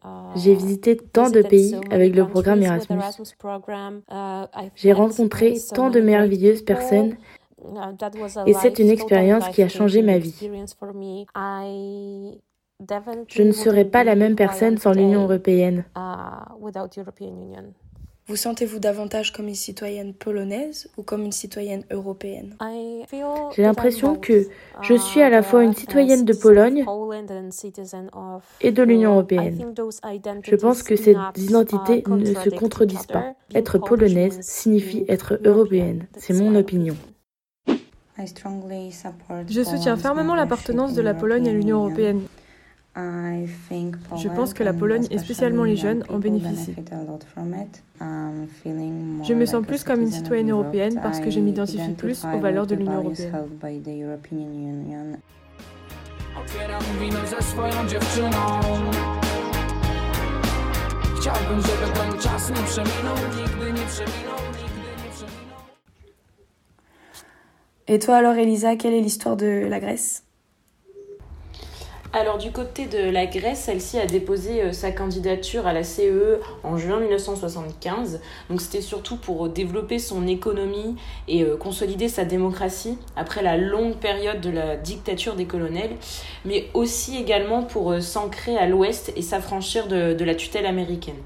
Uh, 0.04 0.08
J'ai 0.36 0.56
visité 0.56 0.98
tant 0.98 1.30
de 1.30 1.42
pays 1.42 1.76
avec 1.92 2.16
le 2.16 2.28
programme 2.28 2.62
Erasmus. 2.62 3.00
Uh, 3.00 4.46
J'ai 4.76 4.94
rencontré 4.94 5.58
tant 5.74 5.90
de 5.90 6.00
merveilleuses 6.02 6.64
personnes 6.64 7.16
uh, 7.64 8.46
et 8.46 8.54
c'est 8.54 8.80
une 8.80 8.90
expérience 8.90 9.48
qui 9.50 9.64
a 9.64 9.70
changé 9.70 10.02
ma 10.02 10.18
vie. 10.18 10.50
Je 13.28 13.44
ne 13.44 13.52
serais 13.52 13.86
pas 13.86 14.04
la 14.04 14.16
même 14.16 14.36
personne 14.36 14.78
sans 14.78 14.94
l'Union 14.94 15.24
européenne. 15.24 15.86
Vous 18.30 18.36
sentez-vous 18.36 18.78
davantage 18.78 19.34
comme 19.34 19.48
une 19.48 19.56
citoyenne 19.56 20.14
polonaise 20.14 20.88
ou 20.98 21.02
comme 21.02 21.24
une 21.24 21.32
citoyenne 21.32 21.84
européenne? 21.90 22.56
J'ai 23.56 23.64
l'impression 23.64 24.16
que 24.16 24.48
je 24.84 24.94
suis 24.94 25.24
à 25.24 25.32
la 25.32 25.42
fois 25.42 25.64
une 25.64 25.74
citoyenne 25.74 26.26
de 26.26 26.34
Pologne 26.34 26.86
et 28.62 28.72
de 28.72 28.84
l'Union 28.84 29.14
européenne. 29.14 29.74
Je 30.44 30.56
pense 30.56 30.84
que 30.84 30.96
ces 30.96 31.16
identités 31.38 32.04
ne 32.08 32.36
se 32.36 32.50
contredisent 32.52 33.08
pas. 33.08 33.34
Être 33.56 33.80
polonaise 33.80 34.38
signifie 34.42 35.06
être 35.08 35.40
européenne. 35.44 36.06
C'est 36.16 36.34
mon 36.34 36.54
opinion. 36.54 36.96
Je 39.48 39.64
soutiens 39.64 39.98
fermement 39.98 40.36
l'appartenance 40.36 40.94
de 40.94 41.02
la 41.02 41.16
Pologne 41.16 41.50
à 41.50 41.52
l'Union 41.52 41.86
européenne. 41.86 42.22
Je 42.96 44.28
pense 44.36 44.54
que 44.54 44.64
la 44.64 44.74
Pologne 44.74 45.06
et 45.12 45.18
spécialement 45.18 45.64
les 45.64 45.78
jeunes 45.78 46.04
en 46.10 46.20
bénéficient. 46.20 46.76
Je 48.00 49.34
me 49.34 49.46
sens 49.46 49.66
plus 49.66 49.84
comme 49.84 50.02
une 50.02 50.12
citoyenne 50.12 50.52
européenne 50.52 51.00
parce 51.02 51.20
que 51.20 51.30
je 51.30 51.40
m'identifie 51.40 51.94
plus 51.94 52.26
aux 52.26 52.40
valeurs 52.40 52.68
de 52.68 52.76
l'Union 52.76 52.98
européenne. 52.98 53.48
Et 67.88 68.00
toi 68.00 68.18
alors 68.18 68.36
Elisa, 68.36 68.76
quelle 68.76 68.94
est 68.94 69.02
l'histoire 69.02 69.36
de 69.36 69.68
la 69.68 69.80
Grèce? 69.80 70.24
Alors 72.12 72.40
du 72.40 72.52
côté 72.52 72.88
de 72.88 72.98
la 72.98 73.28
Grèce, 73.28 73.66
celle-ci 73.66 74.00
a 74.00 74.08
déposé 74.08 74.64
euh, 74.64 74.74
sa 74.74 74.92
candidature 74.92 75.68
à 75.68 75.74
la 75.74 75.84
CE 75.84 76.40
en 76.64 76.76
juin 76.76 77.00
1975. 77.00 78.20
Donc 78.50 78.62
c'était 78.62 78.82
surtout 78.82 79.16
pour 79.16 79.46
euh, 79.46 79.50
développer 79.50 80.00
son 80.00 80.26
économie 80.26 80.96
et 81.28 81.44
euh, 81.44 81.56
consolider 81.56 82.10
sa 82.10 82.26
démocratie 82.26 82.98
après 83.16 83.44
la 83.44 83.58
longue 83.58 83.98
période 83.98 84.42
de 84.42 84.50
la 84.50 84.76
dictature 84.76 85.36
des 85.36 85.46
colonels, 85.46 85.96
mais 86.46 86.72
aussi 86.74 87.16
également 87.16 87.62
pour 87.62 88.02
s'ancrer 88.02 88.58
à 88.58 88.66
l'ouest 88.66 89.14
et 89.16 89.22
s'affranchir 89.22 89.88
de, 89.88 90.14
de 90.14 90.26
la 90.26 90.34
tutelle 90.34 90.66
américaine. 90.66 91.18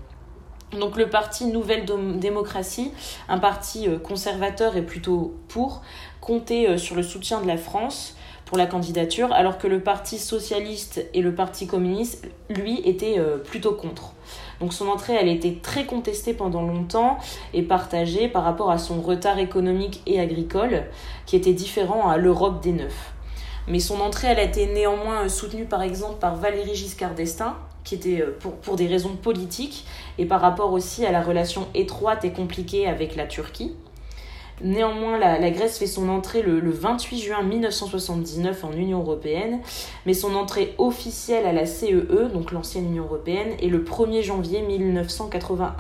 Donc 0.78 0.98
le 0.98 1.08
parti 1.08 1.46
Nouvelle 1.46 1.86
Démocratie, 2.18 2.92
un 3.30 3.38
parti 3.38 3.88
conservateur 4.04 4.76
et 4.76 4.82
plutôt 4.82 5.36
pour, 5.48 5.84
comptait 6.20 6.78
sur 6.78 6.96
le 6.96 7.04
soutien 7.04 7.42
de 7.42 7.48
la 7.48 7.58
France 7.58 8.16
pour 8.46 8.58
la 8.58 8.66
candidature, 8.66 9.32
alors 9.34 9.58
que 9.58 9.68
le 9.68 9.80
Parti 9.80 10.18
socialiste 10.18 11.06
et 11.14 11.22
le 11.22 11.34
Parti 11.34 11.68
communiste, 11.68 12.28
lui, 12.50 12.82
étaient 12.86 13.20
plutôt 13.46 13.74
contre. 13.74 14.14
Donc 14.60 14.74
son 14.74 14.88
entrée, 14.88 15.14
elle 15.14 15.28
été 15.28 15.56
très 15.56 15.86
contestée 15.86 16.34
pendant 16.34 16.62
longtemps 16.62 17.18
et 17.54 17.64
partagée 17.64 18.28
par 18.28 18.44
rapport 18.44 18.72
à 18.72 18.78
son 18.78 19.02
retard 19.02 19.40
économique 19.40 20.02
et 20.06 20.20
agricole, 20.20 20.86
qui 21.26 21.36
était 21.36 21.54
différent 21.54 22.10
à 22.10 22.18
l'Europe 22.18 22.62
des 22.62 22.72
Neufs. 22.72 23.14
Mais 23.68 23.80
son 23.80 24.00
entrée, 24.02 24.28
elle 24.28 24.40
a 24.40 24.44
été 24.44 24.68
néanmoins 24.68 25.30
soutenue 25.30 25.66
par 25.66 25.82
exemple 25.82 26.20
par 26.20 26.36
Valéry 26.36 26.76
Giscard 26.76 27.14
d'Estaing, 27.14 27.56
qui 27.84 27.96
était 27.96 28.22
euh, 28.22 28.38
pour, 28.40 28.56
pour 28.56 28.76
des 28.76 28.88
raisons 28.88 29.16
politiques 29.16 29.86
et 30.18 30.26
par 30.26 30.42
rapport 30.42 30.72
aussi 30.74 31.06
à 31.06 31.12
la 31.12 31.22
relation 31.22 31.68
étroite 31.74 32.26
et 32.26 32.32
compliquée 32.32 32.88
avec 32.88 33.16
la 33.16 33.26
Turquie. 33.26 33.76
Néanmoins, 34.62 35.18
la, 35.18 35.50
Grèce 35.52 35.80
fait 35.80 35.88
son 35.88 36.10
entrée 36.10 36.42
le, 36.42 36.60
28 36.70 37.20
juin 37.20 37.42
1979 37.44 38.64
en 38.64 38.72
Union 38.72 39.00
européenne, 39.00 39.60
mais 40.06 40.14
son 40.14 40.36
entrée 40.36 40.76
officielle 40.78 41.46
à 41.46 41.54
la 41.54 41.66
CEE, 41.66 42.08
e, 42.10 42.30
donc 42.32 42.52
l'ancienne 42.52 42.86
Union 42.86 43.04
européenne, 43.04 43.54
est 43.62 43.68
le 43.68 43.84
1er 43.84 44.22
janvier 44.22 44.62
1981. 44.62 45.76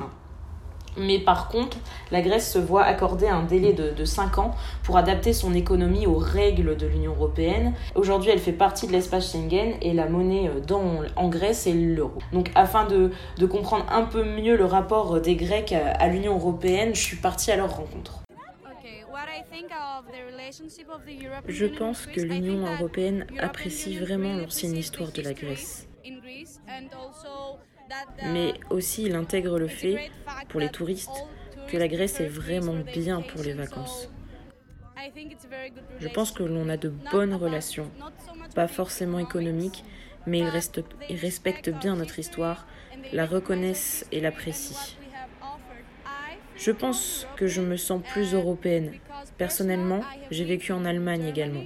Mais 0.97 1.19
par 1.19 1.47
contre, 1.47 1.77
la 2.11 2.21
Grèce 2.21 2.51
se 2.51 2.59
voit 2.59 2.83
accorder 2.83 3.27
un 3.27 3.43
délai 3.43 3.73
de, 3.73 4.05
5 4.05 4.37
ans 4.37 4.51
pour 4.83 4.97
adapter 4.97 5.33
son 5.33 5.53
économie 5.53 6.05
aux 6.05 6.17
règles 6.17 6.77
de 6.77 6.85
l'Union 6.85 7.13
européenne. 7.13 7.73
Aujourd'hui, 7.95 8.31
elle 8.31 8.39
fait 8.39 8.51
partie 8.51 8.85
de 8.85 8.91
l'espace 8.91 9.31
Schengen 9.31 9.73
et 9.81 9.93
la 9.93 10.07
monnaie 10.07 10.49
euh, 10.49 10.59
dans, 10.59 11.01
en 11.15 11.29
Grèce 11.29 11.67
est 11.67 11.73
l'euro. 11.73 12.19
Donc 12.31 12.51
afin 12.53 12.85
de, 12.85 13.11
de, 13.37 13.45
comprendre 13.45 13.85
un 13.91 14.03
peu 14.03 14.23
mieux 14.23 14.55
le 14.55 14.65
rapport 14.65 15.19
des 15.19 15.35
Grecs 15.35 15.73
à 15.73 16.07
l'Union 16.07 16.35
européenne, 16.35 16.93
je 16.93 17.01
suis 17.01 17.17
partie 17.17 17.51
à 17.51 17.55
leur 17.55 17.75
rencontre. 17.75 18.22
Je 21.47 21.65
pense 21.65 22.05
que 22.05 22.21
l'Union 22.21 22.65
européenne 22.65 23.27
apprécie 23.39 23.97
vraiment 23.97 24.35
l'ancienne 24.35 24.77
histoire 24.77 25.11
de 25.11 25.21
la 25.21 25.33
Grèce. 25.33 25.87
Mais 28.31 28.53
aussi 28.69 29.03
il 29.03 29.15
intègre 29.15 29.59
le 29.59 29.67
fait, 29.67 30.11
pour 30.49 30.59
les 30.59 30.69
touristes, 30.69 31.25
que 31.67 31.77
la 31.77 31.87
Grèce 31.87 32.19
est 32.19 32.27
vraiment 32.27 32.79
bien 32.93 33.21
pour 33.21 33.41
les 33.41 33.53
vacances. 33.53 34.09
Je 35.99 36.07
pense 36.07 36.31
que 36.31 36.43
l'on 36.43 36.69
a 36.69 36.77
de 36.77 36.89
bonnes 36.89 37.35
relations, 37.35 37.91
pas 38.55 38.67
forcément 38.67 39.19
économiques, 39.19 39.83
mais 40.25 40.39
ils, 40.39 40.51
ils 41.09 41.17
respectent 41.17 41.69
bien 41.69 41.95
notre 41.95 42.19
histoire, 42.19 42.65
la 43.11 43.25
reconnaissent 43.25 44.05
et 44.11 44.21
l'apprécient. 44.21 44.77
Je 46.55 46.71
pense 46.71 47.27
que 47.35 47.47
je 47.47 47.61
me 47.61 47.77
sens 47.77 48.01
plus 48.01 48.33
européenne. 48.33 48.93
Personnellement, 49.37 50.01
j'ai 50.31 50.45
vécu 50.45 50.71
en 50.71 50.85
Allemagne 50.85 51.25
également. 51.25 51.63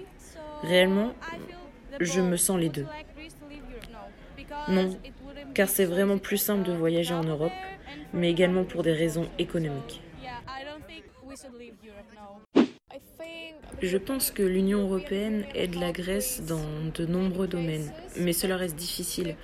Réellement, 0.64 1.14
je 2.00 2.22
me 2.22 2.38
sens 2.38 2.60
les 2.60 2.70
deux. 2.70 2.88
Non, 4.70 4.98
car 5.54 5.70
c'est 5.70 5.86
vraiment 5.86 6.18
plus 6.18 6.38
simple 6.38 6.64
de 6.64 6.74
voyager 6.74 7.14
en 7.14 7.24
Europe, 7.24 7.52
mais 8.14 8.30
également 8.30 8.64
pour 8.64 8.84
des 8.84 8.94
raisons 8.94 9.28
économiques. 9.40 10.02
Je 13.82 13.98
pense 13.98 14.32
que 14.32 14.42
l'Union 14.42 14.82
européenne 14.82 15.46
aide 15.54 15.76
la 15.76 15.92
Grèce 15.92 16.42
dans 16.42 16.66
de 16.96 17.06
nombreux 17.06 17.48
domaines, 17.48 17.92
mais 18.18 18.34
cela 18.34 18.58
reste 18.58 18.76
difficile, 18.76 19.36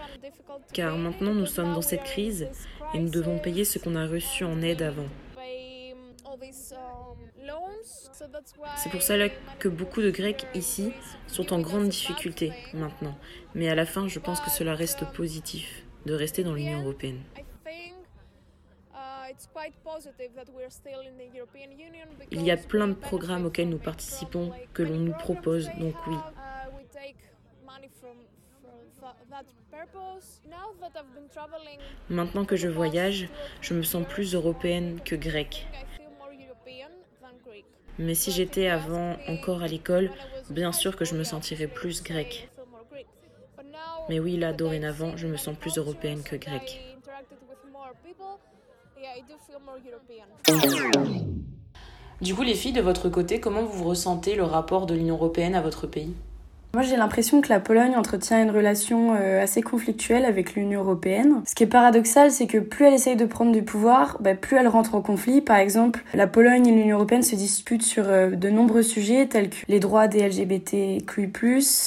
car 0.73 0.97
maintenant 0.97 1.35
nous 1.35 1.45
sommes 1.45 1.73
dans 1.73 1.83
cette 1.83 2.03
crise 2.03 2.47
et 2.95 2.99
nous 2.99 3.09
devons 3.09 3.37
payer 3.37 3.63
ce 3.63 3.77
qu'on 3.77 3.95
a 3.95 4.07
reçu 4.07 4.43
en 4.43 4.61
aide 4.61 4.81
avant. 4.81 5.07
C'est 8.77 8.89
pour 8.89 9.01
cela 9.01 9.29
que 9.59 9.67
beaucoup 9.67 10.01
de 10.01 10.11
Grecs 10.11 10.45
ici 10.53 10.91
sont 11.27 11.53
en 11.53 11.59
grande 11.59 11.89
difficulté 11.89 12.51
maintenant. 12.73 13.17
Mais 13.55 13.69
à 13.69 13.75
la 13.75 13.85
fin, 13.85 14.07
je 14.07 14.19
pense 14.19 14.41
que 14.41 14.49
cela 14.49 14.75
reste 14.75 15.05
positif 15.13 15.83
de 16.05 16.13
rester 16.13 16.43
dans 16.43 16.53
l'Union 16.53 16.81
européenne. 16.81 17.21
Il 22.31 22.43
y 22.43 22.51
a 22.51 22.57
plein 22.57 22.87
de 22.87 22.93
programmes 22.93 23.45
auxquels 23.45 23.69
nous 23.69 23.79
participons, 23.79 24.51
que 24.73 24.83
l'on 24.83 24.97
nous 24.97 25.13
propose, 25.13 25.69
donc 25.79 25.95
oui. 26.07 26.17
Maintenant 32.09 32.45
que 32.45 32.55
je 32.55 32.67
voyage, 32.67 33.27
je 33.61 33.73
me 33.73 33.83
sens 33.83 34.05
plus 34.07 34.35
européenne 34.35 34.99
que 35.03 35.15
grecque. 35.15 35.67
Mais 37.99 38.15
si 38.15 38.31
j'étais 38.31 38.67
avant 38.67 39.15
encore 39.27 39.61
à 39.61 39.67
l'école, 39.67 40.11
bien 40.49 40.71
sûr 40.71 40.95
que 40.95 41.05
je 41.05 41.15
me 41.15 41.23
sentirais 41.23 41.67
plus 41.67 42.03
grecque. 42.03 42.49
Mais 44.09 44.19
oui, 44.19 44.37
là, 44.37 44.51
dorénavant, 44.51 45.15
je 45.15 45.27
me 45.27 45.37
sens 45.37 45.55
plus 45.55 45.77
européenne 45.77 46.23
que 46.23 46.35
grecque. 46.35 46.81
Du 52.21 52.35
coup, 52.35 52.43
les 52.43 52.55
filles, 52.55 52.73
de 52.73 52.81
votre 52.81 53.09
côté, 53.09 53.39
comment 53.39 53.63
vous 53.63 53.83
ressentez 53.83 54.35
le 54.35 54.43
rapport 54.43 54.85
de 54.85 54.93
l'Union 54.93 55.15
européenne 55.15 55.55
à 55.55 55.61
votre 55.61 55.87
pays? 55.87 56.13
Moi, 56.75 56.81
j'ai 56.81 56.95
l'impression 56.95 57.41
que 57.41 57.49
la 57.49 57.59
Pologne 57.59 57.95
entretient 57.95 58.41
une 58.41 58.49
relation 58.49 59.13
euh, 59.13 59.43
assez 59.43 59.61
conflictuelle 59.61 60.25
avec 60.25 60.55
l'Union 60.55 60.81
européenne. 60.81 61.43
Ce 61.45 61.53
qui 61.53 61.61
est 61.61 61.67
paradoxal, 61.67 62.31
c'est 62.31 62.47
que 62.47 62.57
plus 62.57 62.85
elle 62.85 62.95
essaye 62.95 63.15
de 63.15 63.25
prendre 63.25 63.51
du 63.51 63.61
pouvoir, 63.61 64.17
bah, 64.21 64.33
plus 64.33 64.57
elle 64.57 64.67
rentre 64.67 64.95
en 64.95 65.01
conflit. 65.01 65.41
Par 65.41 65.57
exemple, 65.57 66.03
la 66.15 66.25
Pologne 66.25 66.65
et 66.65 66.71
l'Union 66.71 66.95
européenne 66.95 67.21
se 67.21 67.35
disputent 67.35 67.83
sur 67.83 68.05
euh, 68.07 68.31
de 68.31 68.49
nombreux 68.49 68.81
sujets 68.81 69.27
tels 69.27 69.51
que 69.51 69.55
les 69.67 69.79
droits 69.79 70.07
des 70.07 70.27
LGBTQI+, 70.27 71.29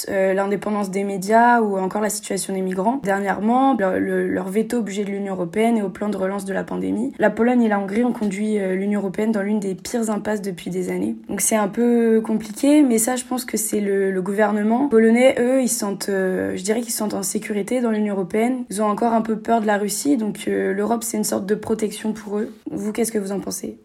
euh, 0.07 0.33
l'indépendance 0.33 0.89
des 0.89 1.03
médias 1.03 1.59
ou 1.59 1.77
encore 1.77 2.01
la 2.01 2.09
situation 2.09 2.53
des 2.53 2.61
migrants. 2.61 3.01
Dernièrement, 3.03 3.75
leur 3.77 4.47
veto 4.47 4.77
au 4.77 4.83
budget 4.83 5.03
de 5.03 5.11
l'Union 5.11 5.33
européenne 5.33 5.75
et 5.75 5.81
au 5.81 5.89
plan 5.89 6.07
de 6.07 6.15
relance 6.15 6.45
de 6.45 6.53
la 6.53 6.63
pandémie. 6.63 7.11
La 7.19 7.29
Pologne 7.29 7.61
et 7.63 7.67
la 7.67 7.77
Hongrie 7.77 8.05
ont 8.05 8.13
conduit 8.13 8.57
l'Union 8.57 9.01
européenne 9.01 9.33
dans 9.33 9.41
l'une 9.41 9.59
des 9.59 9.75
pires 9.75 10.09
impasses 10.09 10.41
depuis 10.41 10.69
des 10.69 10.89
années. 10.91 11.17
Donc 11.27 11.41
c'est 11.41 11.57
un 11.57 11.67
peu 11.67 12.21
compliqué, 12.25 12.83
mais 12.83 12.99
ça, 12.99 13.17
je 13.17 13.25
pense 13.25 13.43
que 13.43 13.57
c'est 13.57 13.81
le, 13.81 14.11
le 14.11 14.21
gouvernement 14.21 14.76
Polonais, 14.89 15.35
eux, 15.39 15.61
ils 15.61 15.69
sentent, 15.69 16.09
euh, 16.09 16.55
je 16.55 16.63
dirais 16.63 16.81
qu'ils 16.81 16.93
sentent 16.93 17.13
en 17.13 17.23
sécurité 17.23 17.81
dans 17.81 17.91
l'Union 17.91 18.13
européenne. 18.13 18.65
Ils 18.69 18.81
ont 18.81 18.85
encore 18.85 19.13
un 19.13 19.21
peu 19.21 19.39
peur 19.39 19.61
de 19.61 19.65
la 19.65 19.77
Russie, 19.77 20.17
donc 20.17 20.45
euh, 20.47 20.73
l'Europe, 20.73 21.03
c'est 21.03 21.17
une 21.17 21.23
sorte 21.23 21.45
de 21.45 21.55
protection 21.55 22.13
pour 22.13 22.39
eux. 22.39 22.53
Vous, 22.69 22.93
qu'est-ce 22.93 23.11
que 23.11 23.17
vous 23.17 23.31
en 23.31 23.39
pensez? 23.39 23.79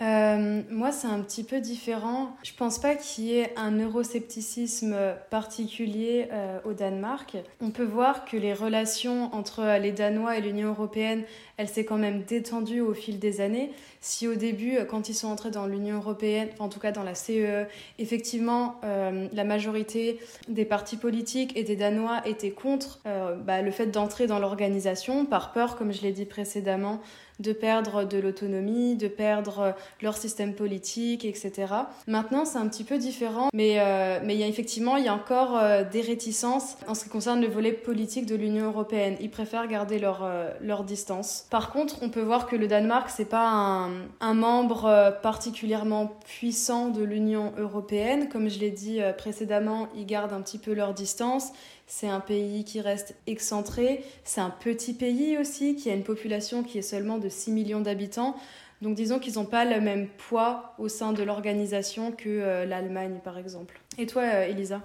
Euh, 0.00 0.62
moi, 0.70 0.92
c'est 0.92 1.08
un 1.08 1.20
petit 1.20 1.42
peu 1.42 1.60
différent. 1.60 2.30
Je 2.44 2.52
pense 2.56 2.78
pas 2.78 2.94
qu'il 2.94 3.24
y 3.24 3.38
ait 3.38 3.52
un 3.56 3.78
euroscepticisme 3.78 4.94
particulier 5.28 6.28
au 6.64 6.72
Danemark. 6.72 7.36
On 7.60 7.70
peut 7.70 7.84
voir 7.84 8.24
que 8.24 8.36
les 8.36 8.54
relations 8.54 9.34
entre 9.34 9.78
les 9.80 9.90
Danois 9.90 10.38
et 10.38 10.40
l'Union 10.40 10.68
européenne, 10.68 11.24
elle 11.56 11.68
s'est 11.68 11.84
quand 11.84 11.98
même 11.98 12.22
détendue 12.22 12.80
au 12.80 12.94
fil 12.94 13.18
des 13.18 13.40
années. 13.40 13.72
Si 14.00 14.28
au 14.28 14.34
début, 14.34 14.78
quand 14.88 15.08
ils 15.08 15.14
sont 15.14 15.28
entrés 15.28 15.50
dans 15.50 15.66
l'Union 15.66 15.96
européenne, 15.96 16.48
en 16.58 16.68
tout 16.68 16.80
cas 16.80 16.92
dans 16.92 17.02
la 17.02 17.14
CEE, 17.14 17.44
e, 17.44 17.64
effectivement, 17.98 18.76
euh, 18.84 19.28
la 19.32 19.44
majorité 19.44 20.18
des 20.48 20.64
partis 20.64 20.96
politiques 20.96 21.56
et 21.56 21.64
des 21.64 21.76
Danois 21.76 22.20
étaient 22.26 22.50
contre 22.50 23.00
bah, 23.44 23.62
le 23.62 23.70
fait 23.70 23.86
d'entrer 23.86 24.26
dans 24.26 24.38
l'organisation 24.38 25.26
par 25.26 25.52
peur, 25.52 25.76
comme 25.76 25.92
je 25.92 26.02
l'ai 26.02 26.12
dit 26.12 26.24
précédemment, 26.24 27.00
de 27.40 27.52
perdre 27.52 28.04
de 28.04 28.18
l'autonomie, 28.18 28.96
de 28.96 29.08
perdre 29.08 29.74
leur 30.02 30.16
système 30.16 30.54
politique, 30.54 31.24
etc. 31.24 31.72
Maintenant, 32.06 32.44
c'est 32.44 32.58
un 32.58 32.66
petit 32.68 32.84
peu 32.84 32.98
différent, 32.98 33.48
mais 33.54 33.76
euh, 33.78 34.18
mais 34.24 34.36
y 34.36 34.42
a 34.42 34.46
effectivement 34.46 34.96
il 34.96 35.04
y 35.04 35.08
a 35.08 35.14
encore 35.14 35.56
euh, 35.56 35.84
des 35.84 36.00
réticences 36.00 36.76
en 36.86 36.94
ce 36.94 37.04
qui 37.04 37.10
concerne 37.10 37.40
le 37.40 37.46
volet 37.46 37.72
politique 37.72 38.26
de 38.26 38.34
l'Union 38.34 38.66
européenne. 38.66 39.16
Ils 39.20 39.30
préfèrent 39.30 39.68
garder 39.68 39.98
leur 39.98 40.24
euh, 40.24 40.50
leur 40.60 40.84
distance. 40.84 41.46
Par 41.50 41.70
contre, 41.70 42.02
on 42.02 42.10
peut 42.10 42.22
voir 42.22 42.46
que 42.46 42.56
le 42.56 42.66
Danemark 42.66 43.10
c'est 43.10 43.28
pas 43.28 43.48
un, 43.48 43.87
un 44.20 44.34
membre 44.34 45.18
particulièrement 45.22 46.18
puissant 46.26 46.88
de 46.88 47.02
l'Union 47.02 47.52
européenne, 47.58 48.28
comme 48.28 48.48
je 48.48 48.58
l'ai 48.58 48.70
dit 48.70 49.00
précédemment, 49.16 49.88
ils 49.96 50.06
gardent 50.06 50.32
un 50.32 50.42
petit 50.42 50.58
peu 50.58 50.72
leur 50.72 50.94
distance. 50.94 51.52
C'est 51.86 52.08
un 52.08 52.20
pays 52.20 52.64
qui 52.64 52.80
reste 52.80 53.16
excentré. 53.26 54.04
C'est 54.22 54.42
un 54.42 54.50
petit 54.50 54.92
pays 54.92 55.38
aussi 55.38 55.74
qui 55.74 55.90
a 55.90 55.94
une 55.94 56.04
population 56.04 56.62
qui 56.62 56.78
est 56.78 56.82
seulement 56.82 57.18
de 57.18 57.28
6 57.28 57.50
millions 57.50 57.80
d'habitants. 57.80 58.36
Donc 58.82 58.94
disons 58.94 59.18
qu'ils 59.18 59.34
n'ont 59.34 59.46
pas 59.46 59.64
le 59.64 59.80
même 59.80 60.06
poids 60.06 60.74
au 60.78 60.88
sein 60.88 61.12
de 61.12 61.22
l'organisation 61.22 62.12
que 62.12 62.28
euh, 62.28 62.64
l'Allemagne 62.64 63.20
par 63.24 63.38
exemple. 63.38 63.80
Et 63.96 64.06
toi 64.06 64.22
euh, 64.22 64.48
Elisa? 64.48 64.80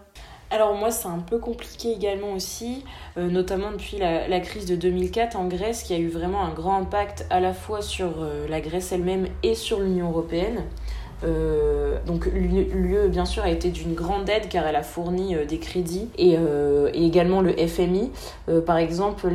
Alors 0.54 0.76
moi 0.76 0.92
c'est 0.92 1.08
un 1.08 1.20
peu 1.20 1.40
compliqué 1.40 1.92
également 1.92 2.34
aussi, 2.34 2.86
euh, 3.18 3.28
notamment 3.28 3.72
depuis 3.72 3.98
la, 3.98 4.28
la, 4.28 4.40
crise 4.40 4.68
de 4.68 4.76
2004 4.76 5.36
en 5.36 5.48
Grèce 5.48 5.82
qui 5.84 5.94
a 5.94 5.98
eu 5.98 6.10
vraiment 6.10 6.46
un 6.46 6.54
grand 6.54 6.78
impact 6.78 7.26
à 7.32 7.40
la 7.40 7.54
fois 7.54 7.82
sur 7.82 8.24
la 8.48 8.62
Grèce 8.62 8.92
elle-même 8.92 9.28
et 9.42 9.56
sur 9.56 9.80
l'Union 9.80 10.10
européenne. 10.10 10.64
Euh, 11.24 12.00
donc 12.06 12.26
l'UE 12.26 13.08
bien 13.08 13.26
sûr 13.26 13.44
a 13.44 13.50
été 13.50 13.70
d'une 13.70 13.94
grande 13.94 14.30
aide 14.30 14.50
car 14.50 14.66
elle 14.68 14.76
a 14.76 14.84
fourni 14.84 15.36
euh, 15.36 15.46
des 15.46 15.58
crédits 15.58 16.10
et, 16.18 16.36
euh, 16.38 16.90
également 16.94 17.42
le 17.42 17.54
FMI. 17.54 18.12
par 18.66 18.78
exemple, 18.78 19.28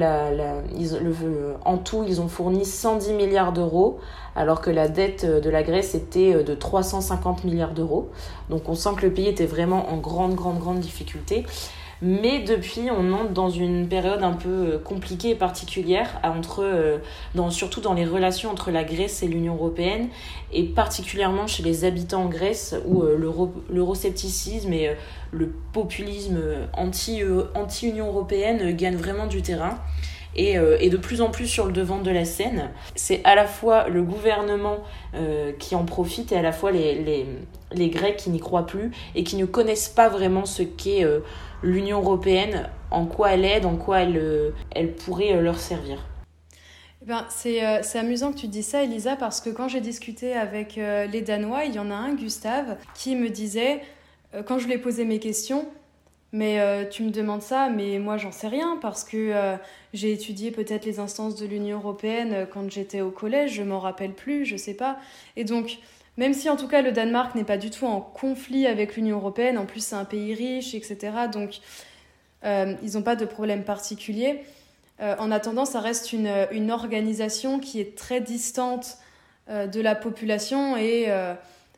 en 1.64 1.78
tout 1.78 2.04
ils 2.06 2.20
ont 2.20 2.28
fourni 2.28 2.64
110 2.64 3.12
milliards 3.14 3.52
d'euros 3.52 3.98
alors 4.36 4.60
que 4.60 4.70
la 4.70 4.88
dette 4.88 5.24
de 5.26 5.50
la 5.50 5.62
Grèce 5.62 5.94
était 5.94 6.44
de 6.44 6.54
350 6.54 7.44
milliards 7.44 7.72
d'euros. 7.72 8.08
Donc 8.50 8.68
on 8.68 8.74
sent 8.74 8.90
que 8.96 9.06
le 9.06 9.12
pays 9.12 9.26
était 9.26 9.46
vraiment 9.46 9.90
en 9.90 9.96
grande 9.96 10.34
grande 10.34 10.58
grande 10.58 10.80
difficulté. 10.80 11.44
Mais 12.00 12.40
depuis, 12.40 12.90
on 12.96 13.12
entre 13.12 13.32
dans 13.32 13.50
une 13.50 13.88
période 13.88 14.22
un 14.22 14.34
peu 14.34 14.48
euh, 14.48 14.78
compliquée 14.78 15.30
et 15.30 15.34
particulière, 15.34 16.20
entre, 16.22 16.62
euh, 16.62 16.98
dans, 17.34 17.50
surtout 17.50 17.80
dans 17.80 17.94
les 17.94 18.04
relations 18.04 18.50
entre 18.50 18.70
la 18.70 18.84
Grèce 18.84 19.24
et 19.24 19.26
l'Union 19.26 19.54
européenne, 19.54 20.08
et 20.52 20.62
particulièrement 20.62 21.48
chez 21.48 21.64
les 21.64 21.84
habitants 21.84 22.22
en 22.22 22.28
Grèce, 22.28 22.76
où 22.86 23.02
euh, 23.02 23.18
l'euroscepticisme 23.68 24.72
et 24.72 24.96
le 25.32 25.52
populisme 25.72 26.38
anti-Union 26.72 28.06
européenne 28.06 28.76
gagnent 28.76 28.96
vraiment 28.96 29.26
du 29.26 29.42
terrain. 29.42 29.78
Et, 30.38 30.54
et, 30.54 30.88
de 30.88 30.96
plus 30.96 31.20
en 31.20 31.30
plus 31.30 31.48
sur 31.48 31.66
le 31.66 31.72
devant 31.72 31.98
de 31.98 32.10
la 32.12 32.24
scène. 32.24 32.70
C'est 32.94 33.20
à 33.24 33.34
la 33.34 33.46
fois 33.46 33.88
le 33.88 34.02
gouvernement 34.02 34.84
qui 35.58 35.74
en 35.74 35.84
profite 35.84 36.30
et 36.30 36.36
à 36.36 36.42
la 36.42 36.52
fois 36.52 36.70
les, 36.70 36.94
les, 36.94 37.26
les 37.72 37.88
Grecs 37.88 38.16
qui 38.16 38.30
n'y 38.30 38.38
croient 38.38 38.66
plus 38.66 38.92
et 39.16 39.24
qui 39.24 39.34
ne 39.34 39.46
connaissent 39.46 39.88
pas 39.88 40.08
vraiment 40.08 40.44
ce 40.44 40.62
qu'est 40.62 41.04
l'Union 41.62 42.00
européenne, 42.00 42.68
en 42.90 43.06
quoi 43.06 43.32
elle 43.32 43.44
aide, 43.44 43.66
en 43.66 43.76
quoi 43.76 44.00
elle, 44.00 44.16
euh, 44.16 44.50
elle 44.70 44.94
pourrait 44.94 45.34
euh, 45.34 45.40
leur 45.40 45.58
servir. 45.58 46.04
Eh 47.02 47.06
ben, 47.06 47.26
euh, 47.46 47.78
c'est 47.82 47.98
amusant 47.98 48.32
que 48.32 48.38
tu 48.38 48.48
dis 48.48 48.62
ça, 48.62 48.82
Elisa, 48.82 49.16
parce 49.16 49.40
que 49.40 49.50
quand 49.50 49.68
j'ai 49.68 49.80
discuté 49.80 50.34
avec 50.34 50.76
les 50.76 51.22
Danois, 51.22 51.64
il 51.64 51.74
y 51.74 51.78
en 51.78 51.90
a 51.90 51.94
un, 51.94 52.14
Gustave, 52.14 52.76
qui 52.94 53.14
me 53.14 53.30
disait, 53.30 53.80
quand 54.46 54.58
je 54.58 54.66
lui 54.66 54.74
ai 54.74 54.78
posé 54.78 55.04
mes 55.04 55.20
questions, 55.20 55.68
mais 56.32 56.88
tu 56.90 57.02
me 57.02 57.10
demandes 57.10 57.42
ça, 57.42 57.70
mais 57.70 57.98
moi 57.98 58.18
j'en 58.18 58.32
sais 58.32 58.48
rien, 58.48 58.78
parce 58.82 59.02
que 59.02 59.56
j'ai 59.94 60.12
étudié 60.12 60.50
peut-être 60.50 60.84
les 60.84 61.00
instances 61.00 61.36
de 61.36 61.46
l'Union 61.46 61.78
européenne 61.78 62.46
quand 62.52 62.70
j'étais 62.70 63.00
au 63.00 63.10
collège, 63.10 63.54
je 63.54 63.62
m'en 63.62 63.80
rappelle 63.80 64.12
plus, 64.12 64.44
je 64.44 64.56
sais 64.56 64.74
pas. 64.74 64.98
Et 65.36 65.44
donc, 65.44 65.78
même 66.18 66.34
si 66.34 66.50
en 66.50 66.56
tout 66.56 66.68
cas 66.68 66.82
le 66.82 66.92
Danemark 66.92 67.34
n'est 67.34 67.44
pas 67.44 67.56
du 67.56 67.70
tout 67.70 67.86
en 67.86 68.00
conflit 68.00 68.66
avec 68.66 68.96
l'Union 68.96 69.16
européenne, 69.16 69.56
en 69.56 69.64
plus 69.64 69.80
c'est 69.82 69.94
un 69.94 70.04
pays 70.04 70.34
riche, 70.34 70.74
etc. 70.74 70.98
Donc 71.32 71.60
euh, 72.44 72.74
ils 72.82 72.94
n'ont 72.94 73.02
pas 73.02 73.16
de 73.16 73.24
problème 73.24 73.64
particulier. 73.64 74.42
Euh, 75.00 75.14
en 75.18 75.30
attendant, 75.30 75.64
ça 75.64 75.80
reste 75.80 76.12
une, 76.12 76.48
une, 76.50 76.72
organisation 76.72 77.60
qui 77.60 77.80
est 77.80 77.96
très 77.96 78.20
distante 78.20 78.98
euh, 79.48 79.68
de 79.68 79.80
la 79.80 79.94
population 79.94 80.76
et 80.76 81.06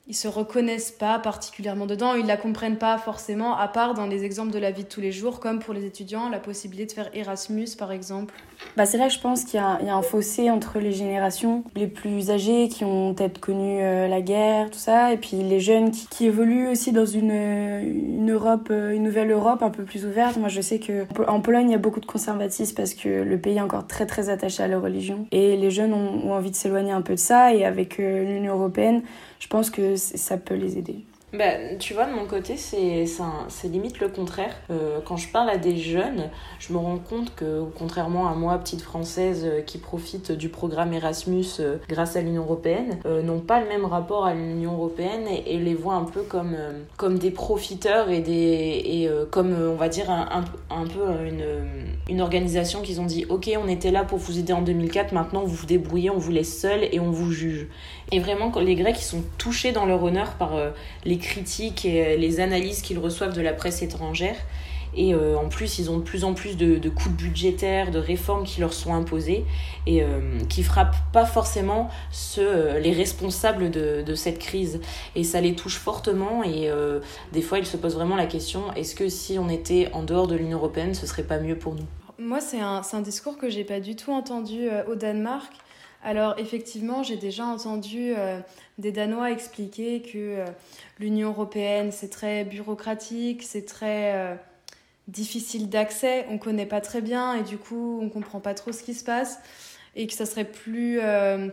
ils 0.06 0.14
se 0.14 0.26
reconnaissent 0.26 0.90
pas 0.90 1.18
particulièrement 1.18 1.86
dedans, 1.86 2.14
ils 2.14 2.26
la 2.26 2.36
comprennent 2.36 2.78
pas 2.78 2.98
forcément, 2.98 3.56
à 3.56 3.68
part 3.68 3.94
dans 3.94 4.06
les 4.06 4.24
exemples 4.24 4.50
de 4.50 4.58
la 4.58 4.72
vie 4.72 4.82
de 4.82 4.88
tous 4.88 5.00
les 5.00 5.12
jours, 5.12 5.38
comme 5.38 5.60
pour 5.60 5.72
les 5.72 5.84
étudiants, 5.84 6.28
la 6.28 6.40
possibilité 6.40 6.86
de 6.86 6.92
faire 6.92 7.10
Erasmus 7.14 7.68
par 7.78 7.92
exemple. 7.92 8.34
Bah 8.76 8.86
c'est 8.86 8.98
là 8.98 9.06
que 9.06 9.14
je 9.14 9.20
pense 9.20 9.44
qu'il 9.44 9.58
y, 9.58 9.62
a 9.62 9.94
un 9.94 10.02
fossé 10.02 10.50
entre 10.50 10.78
les 10.80 10.92
générations, 10.92 11.64
les 11.76 11.86
plus 11.86 12.30
âgés 12.30 12.68
qui 12.68 12.84
ont 12.84 13.14
peut-être 13.14 13.38
connu 13.38 13.80
euh, 13.80 14.08
la 14.08 14.20
guerre, 14.20 14.70
tout 14.70 14.78
ça, 14.78 15.12
et 15.12 15.16
puis 15.16 15.36
les 15.36 15.60
jeunes 15.60 15.90
qui, 15.90 16.26
évoluent 16.26 16.68
aussi 16.68 16.92
dans 16.92 17.06
une, 17.06 18.28
Europe, 18.28 18.68
euh, 18.70 18.90
une 18.90 19.04
nouvelle 19.04 19.30
Europe 19.30 19.62
un 19.62 19.70
peu 19.70 19.84
plus 19.84 20.04
ouverte. 20.04 20.36
Moi 20.36 20.48
je 20.48 20.60
sais 20.60 20.78
que 20.78 21.06
en 21.28 21.40
Pologne 21.40 21.68
il 21.68 21.72
y 21.72 21.76
a 21.76 21.78
beaucoup 21.78 22.00
de 22.00 22.06
conservatisme 22.06 22.74
parce 22.74 22.94
que 22.94 23.08
le 23.08 23.38
pays 23.38 23.56
est 23.56 23.60
encore 23.60 23.86
très 23.86 24.06
très 24.06 24.28
attaché 24.28 24.62
à 24.62 24.68
la 24.68 24.78
religion, 24.78 25.26
et 25.30 25.56
les 25.56 25.70
jeunes 25.70 25.94
ont, 25.94 26.28
ont 26.28 26.32
envie 26.32 26.50
de 26.50 26.56
s'éloigner 26.56 26.92
un 26.92 27.02
peu 27.02 27.14
de 27.14 27.18
ça, 27.18 27.54
et 27.54 27.64
avec 27.64 28.00
euh, 28.00 28.24
l'Union 28.24 28.54
européenne, 28.54 29.02
je 29.40 29.46
pense 29.46 29.70
que 29.70 29.89
ça 29.96 30.36
peut 30.36 30.54
les 30.54 30.78
aider. 30.78 31.04
Bah, 31.32 31.44
tu 31.78 31.94
vois, 31.94 32.06
de 32.06 32.12
mon 32.12 32.26
côté, 32.26 32.56
c'est 32.56 33.06
limite 33.64 34.00
le 34.00 34.08
contraire. 34.08 34.52
Euh, 34.70 34.98
quand 35.04 35.16
je 35.16 35.28
parle 35.28 35.48
à 35.48 35.58
des 35.58 35.76
jeunes, 35.76 36.28
je 36.58 36.72
me 36.72 36.78
rends 36.78 36.98
compte 36.98 37.36
que, 37.36 37.62
contrairement 37.78 38.28
à 38.28 38.34
moi, 38.34 38.58
petite 38.58 38.82
française 38.82 39.44
euh, 39.44 39.60
qui 39.60 39.78
profite 39.78 40.32
du 40.32 40.48
programme 40.48 40.92
Erasmus 40.92 41.44
euh, 41.60 41.76
grâce 41.88 42.16
à 42.16 42.20
l'Union 42.20 42.42
européenne, 42.42 42.98
n'ont 43.24 43.38
pas 43.38 43.60
le 43.60 43.68
même 43.68 43.84
rapport 43.84 44.26
à 44.26 44.34
l'Union 44.34 44.72
européenne 44.72 45.26
et, 45.46 45.58
les 45.58 45.74
voient 45.74 45.94
un 45.94 46.04
peu 46.04 46.22
comme, 46.22 46.56
comme 46.96 47.18
des 47.18 47.30
profiteurs 47.30 48.10
et, 48.10 48.20
des, 48.20 48.32
et 48.32 49.10
comme, 49.30 49.52
on 49.52 49.76
va 49.76 49.88
dire, 49.88 50.10
un, 50.10 50.44
un, 50.70 50.86
peu 50.86 51.26
une, 51.26 51.44
une 52.08 52.20
organisation 52.20 52.80
qu'ils 52.82 53.00
ont 53.00 53.06
dit 53.06 53.26
Ok, 53.28 53.50
on 53.62 53.68
était 53.68 53.90
là 53.90 54.04
pour 54.04 54.18
vous 54.18 54.38
aider 54.38 54.52
en 54.52 54.62
2004, 54.62 55.12
maintenant 55.12 55.42
vous 55.42 55.54
vous 55.54 55.66
débrouillez, 55.66 56.10
on 56.10 56.18
vous 56.18 56.32
laisse 56.32 56.60
seul 56.60 56.80
et 56.90 56.98
on 56.98 57.10
vous 57.10 57.30
juge. 57.30 57.68
Et 58.10 58.20
vraiment, 58.20 58.50
les 58.58 58.74
Grecs, 58.74 58.98
ils 58.98 59.04
sont 59.04 59.22
touchés 59.38 59.72
dans 59.72 59.86
leur 59.86 60.02
honneur 60.02 60.32
par 60.32 60.52
les 61.04 61.18
critiques 61.20 61.84
et 61.84 62.04
euh, 62.04 62.16
les 62.16 62.40
analyses 62.40 62.82
qu'ils 62.82 62.98
reçoivent 62.98 63.34
de 63.34 63.40
la 63.40 63.52
presse 63.52 63.82
étrangère. 63.82 64.36
Et 64.92 65.14
euh, 65.14 65.36
en 65.36 65.48
plus, 65.48 65.78
ils 65.78 65.88
ont 65.88 65.98
de 65.98 66.02
plus 66.02 66.24
en 66.24 66.34
plus 66.34 66.56
de, 66.56 66.76
de, 66.76 66.90
budgétaires, 67.10 67.92
de 67.92 68.00
réformes 68.00 68.42
qui 68.42 68.60
leur 68.60 68.72
sont 68.72 68.92
imposées 68.92 69.44
et 69.86 70.02
euh, 70.02 70.40
qui 70.48 70.64
frappent 70.64 70.96
pas 71.12 71.24
forcément 71.24 71.90
ceux, 72.10 72.76
les 72.78 72.92
responsables 72.92 73.70
de, 73.70 74.02
de, 74.04 74.14
cette 74.16 74.40
crise. 74.40 74.80
Et 75.14 75.22
ça 75.22 75.40
les 75.40 75.54
touche 75.54 75.76
fortement 75.76 76.42
et 76.42 76.68
des 77.32 77.40
fois, 77.40 77.60
ils 77.60 77.66
se 77.66 77.76
posent 77.76 77.94
vraiment 77.94 78.16
la 78.16 78.26
question 78.26 78.72
est-ce 78.74 78.96
que 78.96 79.08
si 79.08 79.38
on 79.38 79.48
était 79.48 79.90
en 79.92 80.02
dehors 80.02 80.26
de 80.26 80.34
l'Union 80.34 80.58
européenne, 80.58 80.94
ce 80.94 81.06
serait 81.06 81.22
pas 81.22 81.38
mieux 81.38 81.56
pour 81.56 81.76
nous? 81.76 81.86
Moi, 82.18 82.40
c'est 82.40 82.60
un, 82.60 82.82
un, 82.92 83.00
discours 83.00 83.38
que 83.38 83.48
j'ai 83.48 83.62
pas 83.62 83.78
du 83.78 83.94
tout 83.94 84.10
entendu 84.10 84.68
au 84.88 84.96
Danemark. 84.96 85.52
Alors 86.02 86.38
effectivement, 86.38 87.02
j'ai 87.02 87.16
déjà 87.16 87.44
entendu 87.44 88.14
euh, 88.16 88.40
des 88.78 88.90
Danois 88.90 89.30
expliquer 89.30 90.00
que 90.00 90.16
euh, 90.16 90.46
l'Union 90.98 91.28
européenne, 91.28 91.92
c'est 91.92 92.08
très 92.08 92.44
bureaucratique, 92.44 93.42
c'est 93.42 93.66
très 93.66 94.14
euh, 94.14 94.34
difficile 95.08 95.68
d'accès, 95.68 96.24
on 96.30 96.34
ne 96.34 96.38
connaît 96.38 96.64
pas 96.64 96.80
très 96.80 97.02
bien 97.02 97.34
et 97.34 97.42
du 97.42 97.58
coup, 97.58 97.98
on 98.00 98.06
ne 98.06 98.10
comprend 98.10 98.40
pas 98.40 98.54
trop 98.54 98.72
ce 98.72 98.82
qui 98.82 98.94
se 98.94 99.04
passe 99.04 99.40
et 99.94 100.06
que 100.06 100.14
ça 100.14 100.24
serait 100.24 100.44
plus, 100.44 101.00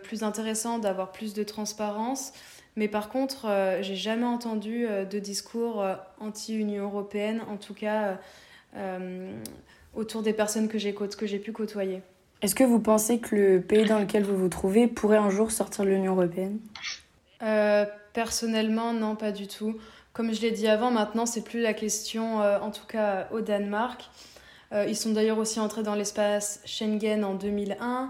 plus 0.03 0.21
intéressant 0.21 0.77
d'avoir 0.77 1.11
plus 1.11 1.33
de 1.33 1.41
transparence. 1.41 2.33
Mais 2.75 2.87
par 2.87 3.09
contre, 3.09 3.47
j'ai 3.81 3.95
jamais 3.95 4.27
entendu 4.27 4.85
de 4.85 5.17
discours 5.17 5.83
anti-Union 6.19 6.83
européenne, 6.83 7.41
en 7.49 7.57
tout 7.57 7.73
cas 7.73 8.19
autour 9.95 10.21
des 10.21 10.33
personnes 10.33 10.67
que 10.67 10.77
j'ai 10.77 11.39
pu 11.39 11.51
côtoyer. 11.51 12.03
Est-ce 12.41 12.53
que 12.53 12.63
vous 12.63 12.79
pensez 12.79 13.19
que 13.19 13.35
le 13.35 13.61
pays 13.61 13.85
dans 13.85 13.99
lequel 13.99 14.23
vous 14.23 14.37
vous 14.37 14.49
trouvez 14.49 14.87
pourrait 14.87 15.17
un 15.17 15.29
jour 15.29 15.51
sortir 15.51 15.85
de 15.85 15.89
l'Union 15.89 16.13
européenne? 16.13 16.59
Euh, 17.41 17.85
Personnellement, 18.13 18.93
non, 18.93 19.15
pas 19.15 19.31
du 19.31 19.47
tout. 19.47 19.75
Comme 20.13 20.33
je 20.33 20.41
l'ai 20.41 20.51
dit 20.51 20.67
avant, 20.67 20.89
maintenant, 20.89 21.27
c'est 21.27 21.43
plus 21.43 21.61
la 21.61 21.73
question, 21.73 22.41
euh, 22.41 22.59
en 22.59 22.71
tout 22.71 22.85
cas 22.87 23.27
au 23.31 23.41
Danemark. 23.41 24.09
Euh, 24.73 24.85
ils 24.87 24.95
sont 24.95 25.13
d'ailleurs 25.13 25.37
aussi 25.37 25.59
entrés 25.59 25.83
dans 25.83 25.93
l'espace 25.93 26.61
Schengen 26.65 27.23
en 27.23 27.35
2001. 27.35 28.09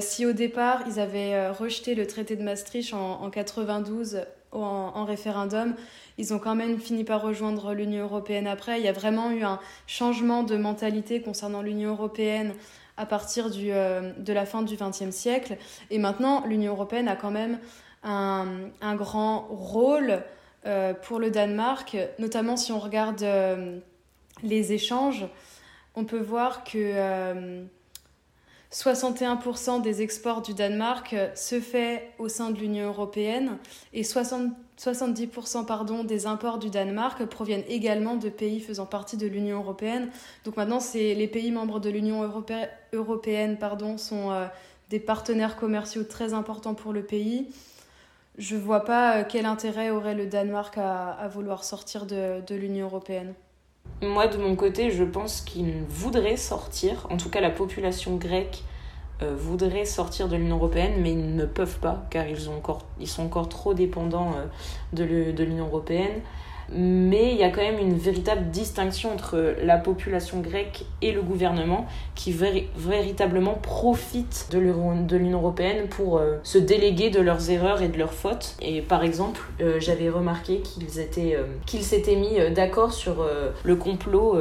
si 0.00 0.26
au 0.26 0.32
départ, 0.32 0.82
ils 0.88 0.98
avaient 0.98 1.48
rejeté 1.50 1.94
le 1.94 2.06
traité 2.06 2.34
de 2.34 2.42
Maastricht 2.42 2.92
en, 2.92 3.22
en 3.22 3.30
92 3.30 4.22
en, 4.52 4.92
en, 4.94 5.04
référendum, 5.04 5.74
ils 6.18 6.34
ont 6.34 6.38
quand 6.38 6.54
même 6.54 6.78
fini 6.78 7.04
par 7.04 7.22
rejoindre 7.22 7.72
l'Union 7.72 8.04
européenne 8.04 8.46
après. 8.46 8.80
Il 8.80 8.84
y 8.84 8.88
a 8.88 8.92
vraiment 8.92 9.30
eu 9.30 9.42
un 9.42 9.60
changement 9.86 10.42
de 10.42 10.56
mentalité 10.56 11.22
concernant 11.22 11.62
l'Union 11.62 11.90
européenne 11.90 12.52
à 13.00 13.06
partir 13.06 13.48
du, 13.48 13.72
euh, 13.72 14.12
de 14.18 14.32
la 14.32 14.44
fin 14.44 14.62
du 14.62 14.76
XXe 14.76 15.10
siècle. 15.10 15.56
Et 15.90 15.98
maintenant, 15.98 16.44
l'Union 16.46 16.72
européenne 16.72 17.08
a 17.08 17.16
quand 17.16 17.30
même 17.30 17.58
un, 18.02 18.46
un 18.82 18.94
grand 18.94 19.46
rôle 19.48 20.22
euh, 20.66 20.92
pour 20.92 21.18
le 21.18 21.30
Danemark, 21.30 21.96
notamment 22.18 22.58
si 22.58 22.72
on 22.72 22.78
regarde 22.78 23.22
euh, 23.22 23.78
les 24.42 24.74
échanges. 24.74 25.26
On 25.94 26.04
peut 26.04 26.20
voir 26.20 26.62
que 26.62 27.64
61% 28.72 29.82
des 29.82 30.02
exports 30.02 30.42
du 30.42 30.54
Danemark 30.54 31.16
se 31.34 31.60
fait 31.60 32.12
au 32.18 32.28
sein 32.28 32.50
de 32.50 32.58
l'Union 32.58 32.86
européenne 32.86 33.58
et 33.92 34.04
60 34.04 34.52
70% 34.80 35.66
pardon, 35.66 36.04
des 36.04 36.24
imports 36.24 36.58
du 36.58 36.70
Danemark 36.70 37.26
proviennent 37.26 37.64
également 37.68 38.16
de 38.16 38.30
pays 38.30 38.60
faisant 38.60 38.86
partie 38.86 39.18
de 39.18 39.26
l'Union 39.26 39.58
européenne. 39.58 40.08
Donc 40.44 40.56
maintenant, 40.56 40.80
c'est 40.80 41.14
les 41.14 41.28
pays 41.28 41.50
membres 41.50 41.80
de 41.80 41.90
l'Union 41.90 42.22
européenne 42.92 43.58
sont 43.98 44.30
euh, 44.30 44.46
des 44.88 44.98
partenaires 44.98 45.56
commerciaux 45.56 46.04
très 46.04 46.32
importants 46.32 46.74
pour 46.74 46.94
le 46.94 47.02
pays. 47.02 47.52
Je 48.38 48.56
ne 48.56 48.60
vois 48.60 48.86
pas 48.86 49.18
euh, 49.18 49.24
quel 49.28 49.44
intérêt 49.44 49.90
aurait 49.90 50.14
le 50.14 50.24
Danemark 50.24 50.78
à, 50.78 51.28
vouloir 51.28 51.62
sortir 51.62 52.06
de 52.06 52.54
l'Union 52.54 52.86
européenne. 52.86 53.34
Moi, 54.02 54.26
de 54.28 54.38
mon 54.38 54.56
côté, 54.56 54.90
je 54.90 55.04
pense 55.04 55.42
qu'il 55.42 55.82
voudrait 55.88 56.36
sortir, 56.36 57.06
en 57.10 57.16
tout 57.16 57.28
cas 57.28 57.40
la 57.40 57.50
population 57.50 58.16
grecque 58.16 58.64
euh, 59.22 59.34
voudraient 59.36 59.84
sortir 59.84 60.28
de 60.28 60.36
l'Union 60.36 60.56
européenne, 60.56 60.94
mais 60.98 61.12
ils 61.12 61.34
ne 61.34 61.44
peuvent 61.44 61.78
pas, 61.80 62.06
car 62.08 62.26
ils 62.26 62.40
sont 63.08 63.22
encore 63.22 63.48
trop 63.48 63.74
dépendants 63.74 64.32
euh, 64.36 64.46
de 64.94 65.44
l'Union 65.44 65.66
européenne. 65.66 66.22
Mais 66.72 67.32
il 67.32 67.38
y 67.38 67.42
a 67.42 67.50
quand 67.50 67.62
même 67.62 67.78
une 67.78 67.96
véritable 67.96 68.50
distinction 68.50 69.12
entre 69.12 69.54
la 69.62 69.76
population 69.78 70.40
grecque 70.40 70.84
et 71.02 71.12
le 71.12 71.22
gouvernement 71.22 71.86
qui 72.14 72.32
véritablement 72.32 73.54
profitent 73.54 74.48
de 74.52 74.58
l'Union 75.16 75.38
européenne 75.38 75.88
pour 75.88 76.18
euh, 76.18 76.36
se 76.42 76.58
déléguer 76.58 77.10
de 77.10 77.20
leurs 77.20 77.50
erreurs 77.50 77.82
et 77.82 77.88
de 77.88 77.98
leurs 77.98 78.12
fautes. 78.12 78.56
Et 78.60 78.82
par 78.82 79.02
exemple, 79.02 79.40
euh, 79.60 79.80
j'avais 79.80 80.10
remarqué 80.10 80.60
qu'ils 80.60 81.00
étaient 81.00 81.34
euh, 81.34 81.44
qu'ils 81.66 81.82
s'étaient 81.82 82.16
mis 82.16 82.38
d'accord 82.54 82.92
sur 82.92 83.26
le 83.64 83.76
complot 83.76 84.36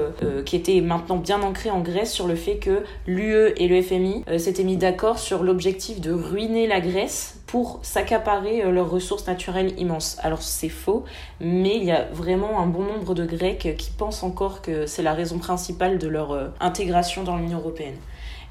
qui 0.46 0.56
était 0.56 0.82
maintenant 0.82 1.18
bien 1.18 1.42
ancré 1.42 1.70
en 1.70 1.82
Grèce 1.82 2.12
sur 2.12 2.28
le 2.28 2.36
fait 2.36 2.58
que 2.58 2.84
l'UE 3.08 3.54
et 3.58 3.68
le 3.68 3.82
FMI 3.82 4.24
s'étaient 4.38 4.64
mis 4.64 4.78
d'accord 4.78 5.20
sur 5.20 5.44
l'objectif 5.44 6.02
de 6.02 6.12
ruiner 6.12 6.68
la 6.68 6.82
Grèce 6.82 7.39
pour 7.50 7.80
s'accaparer 7.82 8.62
leurs 8.72 8.92
ressources 8.92 9.26
naturelles 9.26 9.74
immenses. 9.80 10.18
Alors 10.22 10.44
c'est 10.44 10.70
faux, 10.70 11.04
mais 11.40 11.78
il 11.78 11.84
y 11.84 11.92
a 11.92 12.06
vraiment 12.12 12.60
un 12.60 12.68
bon 12.68 12.84
nombre 12.84 13.16
de 13.16 13.26
Grecs 13.26 13.76
qui 13.76 13.90
pensent 13.90 14.22
encore 14.22 14.62
que 14.62 14.86
c'est 14.86 15.02
la 15.02 15.14
raison 15.14 15.40
principale 15.40 15.98
de 15.98 16.08
leur 16.08 16.52
intégration 16.60 17.24
dans 17.24 17.38
l'Union 17.38 17.58
européenne. 17.58 17.98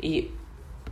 Et 0.02 0.30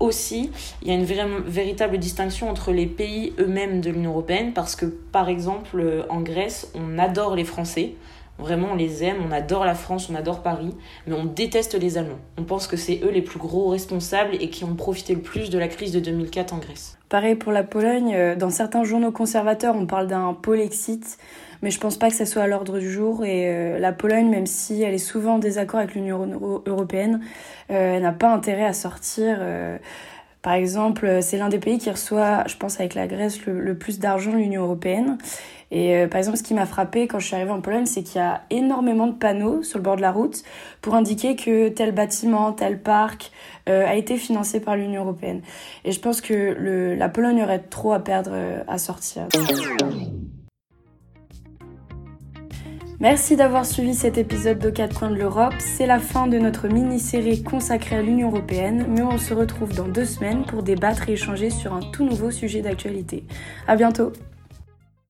aussi, 0.00 0.50
il 0.82 0.88
y 0.88 0.90
a 0.90 0.94
une 0.94 1.04
véritable 1.04 1.98
distinction 1.98 2.50
entre 2.50 2.72
les 2.72 2.86
pays 2.86 3.32
eux-mêmes 3.38 3.80
de 3.80 3.90
l'Union 3.90 4.10
européenne 4.10 4.52
parce 4.52 4.76
que, 4.76 4.86
par 4.86 5.28
exemple, 5.28 5.80
euh, 5.80 6.02
en 6.10 6.20
Grèce, 6.20 6.70
on 6.74 6.98
adore 6.98 7.34
les 7.34 7.44
Français. 7.44 7.94
Vraiment, 8.38 8.68
on 8.72 8.76
les 8.76 9.02
aime, 9.02 9.16
on 9.26 9.32
adore 9.32 9.64
la 9.64 9.74
France, 9.74 10.10
on 10.10 10.14
adore 10.14 10.42
Paris, 10.42 10.74
mais 11.06 11.14
on 11.14 11.24
déteste 11.24 11.74
les 11.74 11.96
Allemands. 11.96 12.18
On 12.38 12.44
pense 12.44 12.66
que 12.66 12.76
c'est 12.76 13.00
eux 13.02 13.10
les 13.10 13.22
plus 13.22 13.38
gros 13.38 13.68
responsables 13.68 14.34
et 14.34 14.50
qui 14.50 14.64
ont 14.64 14.74
profité 14.74 15.14
le 15.14 15.22
plus 15.22 15.48
de 15.48 15.58
la 15.58 15.68
crise 15.68 15.92
de 15.92 16.00
2004 16.00 16.52
en 16.52 16.58
Grèce. 16.58 16.98
Pareil 17.08 17.36
pour 17.36 17.52
la 17.52 17.62
Pologne, 17.62 18.14
euh, 18.14 18.36
dans 18.36 18.50
certains 18.50 18.84
journaux 18.84 19.12
conservateurs, 19.12 19.74
on 19.76 19.86
parle 19.86 20.06
d'un 20.08 20.34
polexit, 20.34 21.18
mais 21.62 21.70
je 21.70 21.80
pense 21.80 21.96
pas 21.96 22.10
que 22.10 22.16
ça 22.16 22.26
soit 22.26 22.42
à 22.42 22.46
l'ordre 22.46 22.78
du 22.78 22.90
jour. 22.90 23.24
Et 23.24 23.48
euh, 23.48 23.78
la 23.78 23.92
Pologne, 23.92 24.28
même 24.28 24.46
si 24.46 24.82
elle 24.82 24.92
est 24.92 24.98
souvent 24.98 25.36
en 25.36 25.38
désaccord 25.38 25.80
avec 25.80 25.94
l'Union 25.94 26.62
européenne, 26.66 27.20
euh, 27.70 28.00
n'a 28.00 28.12
pas 28.12 28.32
intérêt 28.32 28.64
à 28.64 28.72
sortir. 28.72 29.38
Euh, 30.36 30.42
par 30.42 30.54
exemple, 30.54 31.18
c'est 31.22 31.38
l'un 31.38 31.48
des 31.48 31.58
pays 31.58 31.78
qui 31.78 31.90
reçoit, 31.90 32.44
je 32.46 32.56
pense 32.56 32.78
avec 32.78 32.94
la 32.94 33.06
Grèce, 33.06 33.44
le, 33.46 33.76
plus 33.76 33.98
d'argent 33.98 34.32
de 34.32 34.36
l'Union 34.36 34.62
européenne. 34.62 35.18
Et 35.72 36.06
par 36.06 36.18
exemple, 36.18 36.36
ce 36.36 36.44
qui 36.44 36.54
m'a 36.54 36.66
frappé 36.66 37.08
quand 37.08 37.18
je 37.18 37.26
suis 37.26 37.34
arrivée 37.34 37.50
en 37.50 37.60
Pologne, 37.60 37.86
c'est 37.86 38.04
qu'il 38.04 38.20
y 38.20 38.24
a 38.24 38.42
énormément 38.50 39.08
de 39.08 39.14
panneaux 39.14 39.64
sur 39.64 39.78
le 39.78 39.82
bord 39.82 39.96
de 39.96 40.00
la 40.00 40.12
route 40.12 40.44
pour 40.80 40.94
indiquer 40.94 41.34
que 41.34 41.68
tel 41.70 41.90
bâtiment, 41.90 42.52
tel 42.52 42.80
parc 42.80 43.32
a 43.66 43.96
été 43.96 44.16
financé 44.16 44.60
par 44.60 44.76
l'Union 44.76 45.02
européenne. 45.02 45.42
Et 45.84 45.90
je 45.90 45.98
pense 45.98 46.20
que 46.20 46.94
la 46.96 47.08
Pologne 47.08 47.42
aurait 47.42 47.58
trop 47.58 47.92
à 47.92 47.98
perdre 47.98 48.30
à 48.68 48.78
sortir. 48.78 49.26
Merci 52.98 53.36
d'avoir 53.36 53.66
suivi 53.66 53.94
cet 53.94 54.16
épisode 54.16 54.58
de 54.58 54.70
4 54.70 54.98
coins 54.98 55.10
de 55.10 55.16
l'Europe. 55.16 55.52
C'est 55.58 55.84
la 55.86 55.98
fin 55.98 56.26
de 56.28 56.38
notre 56.38 56.66
mini-série 56.66 57.42
consacrée 57.42 57.96
à 57.96 58.02
l'Union 58.02 58.28
européenne, 58.28 58.86
mais 58.88 59.02
on 59.02 59.18
se 59.18 59.34
retrouve 59.34 59.74
dans 59.74 59.86
deux 59.86 60.06
semaines 60.06 60.46
pour 60.46 60.62
débattre 60.62 61.10
et 61.10 61.12
échanger 61.12 61.50
sur 61.50 61.74
un 61.74 61.80
tout 61.80 62.06
nouveau 62.06 62.30
sujet 62.30 62.62
d'actualité. 62.62 63.24
À 63.68 63.76
bientôt! 63.76 64.12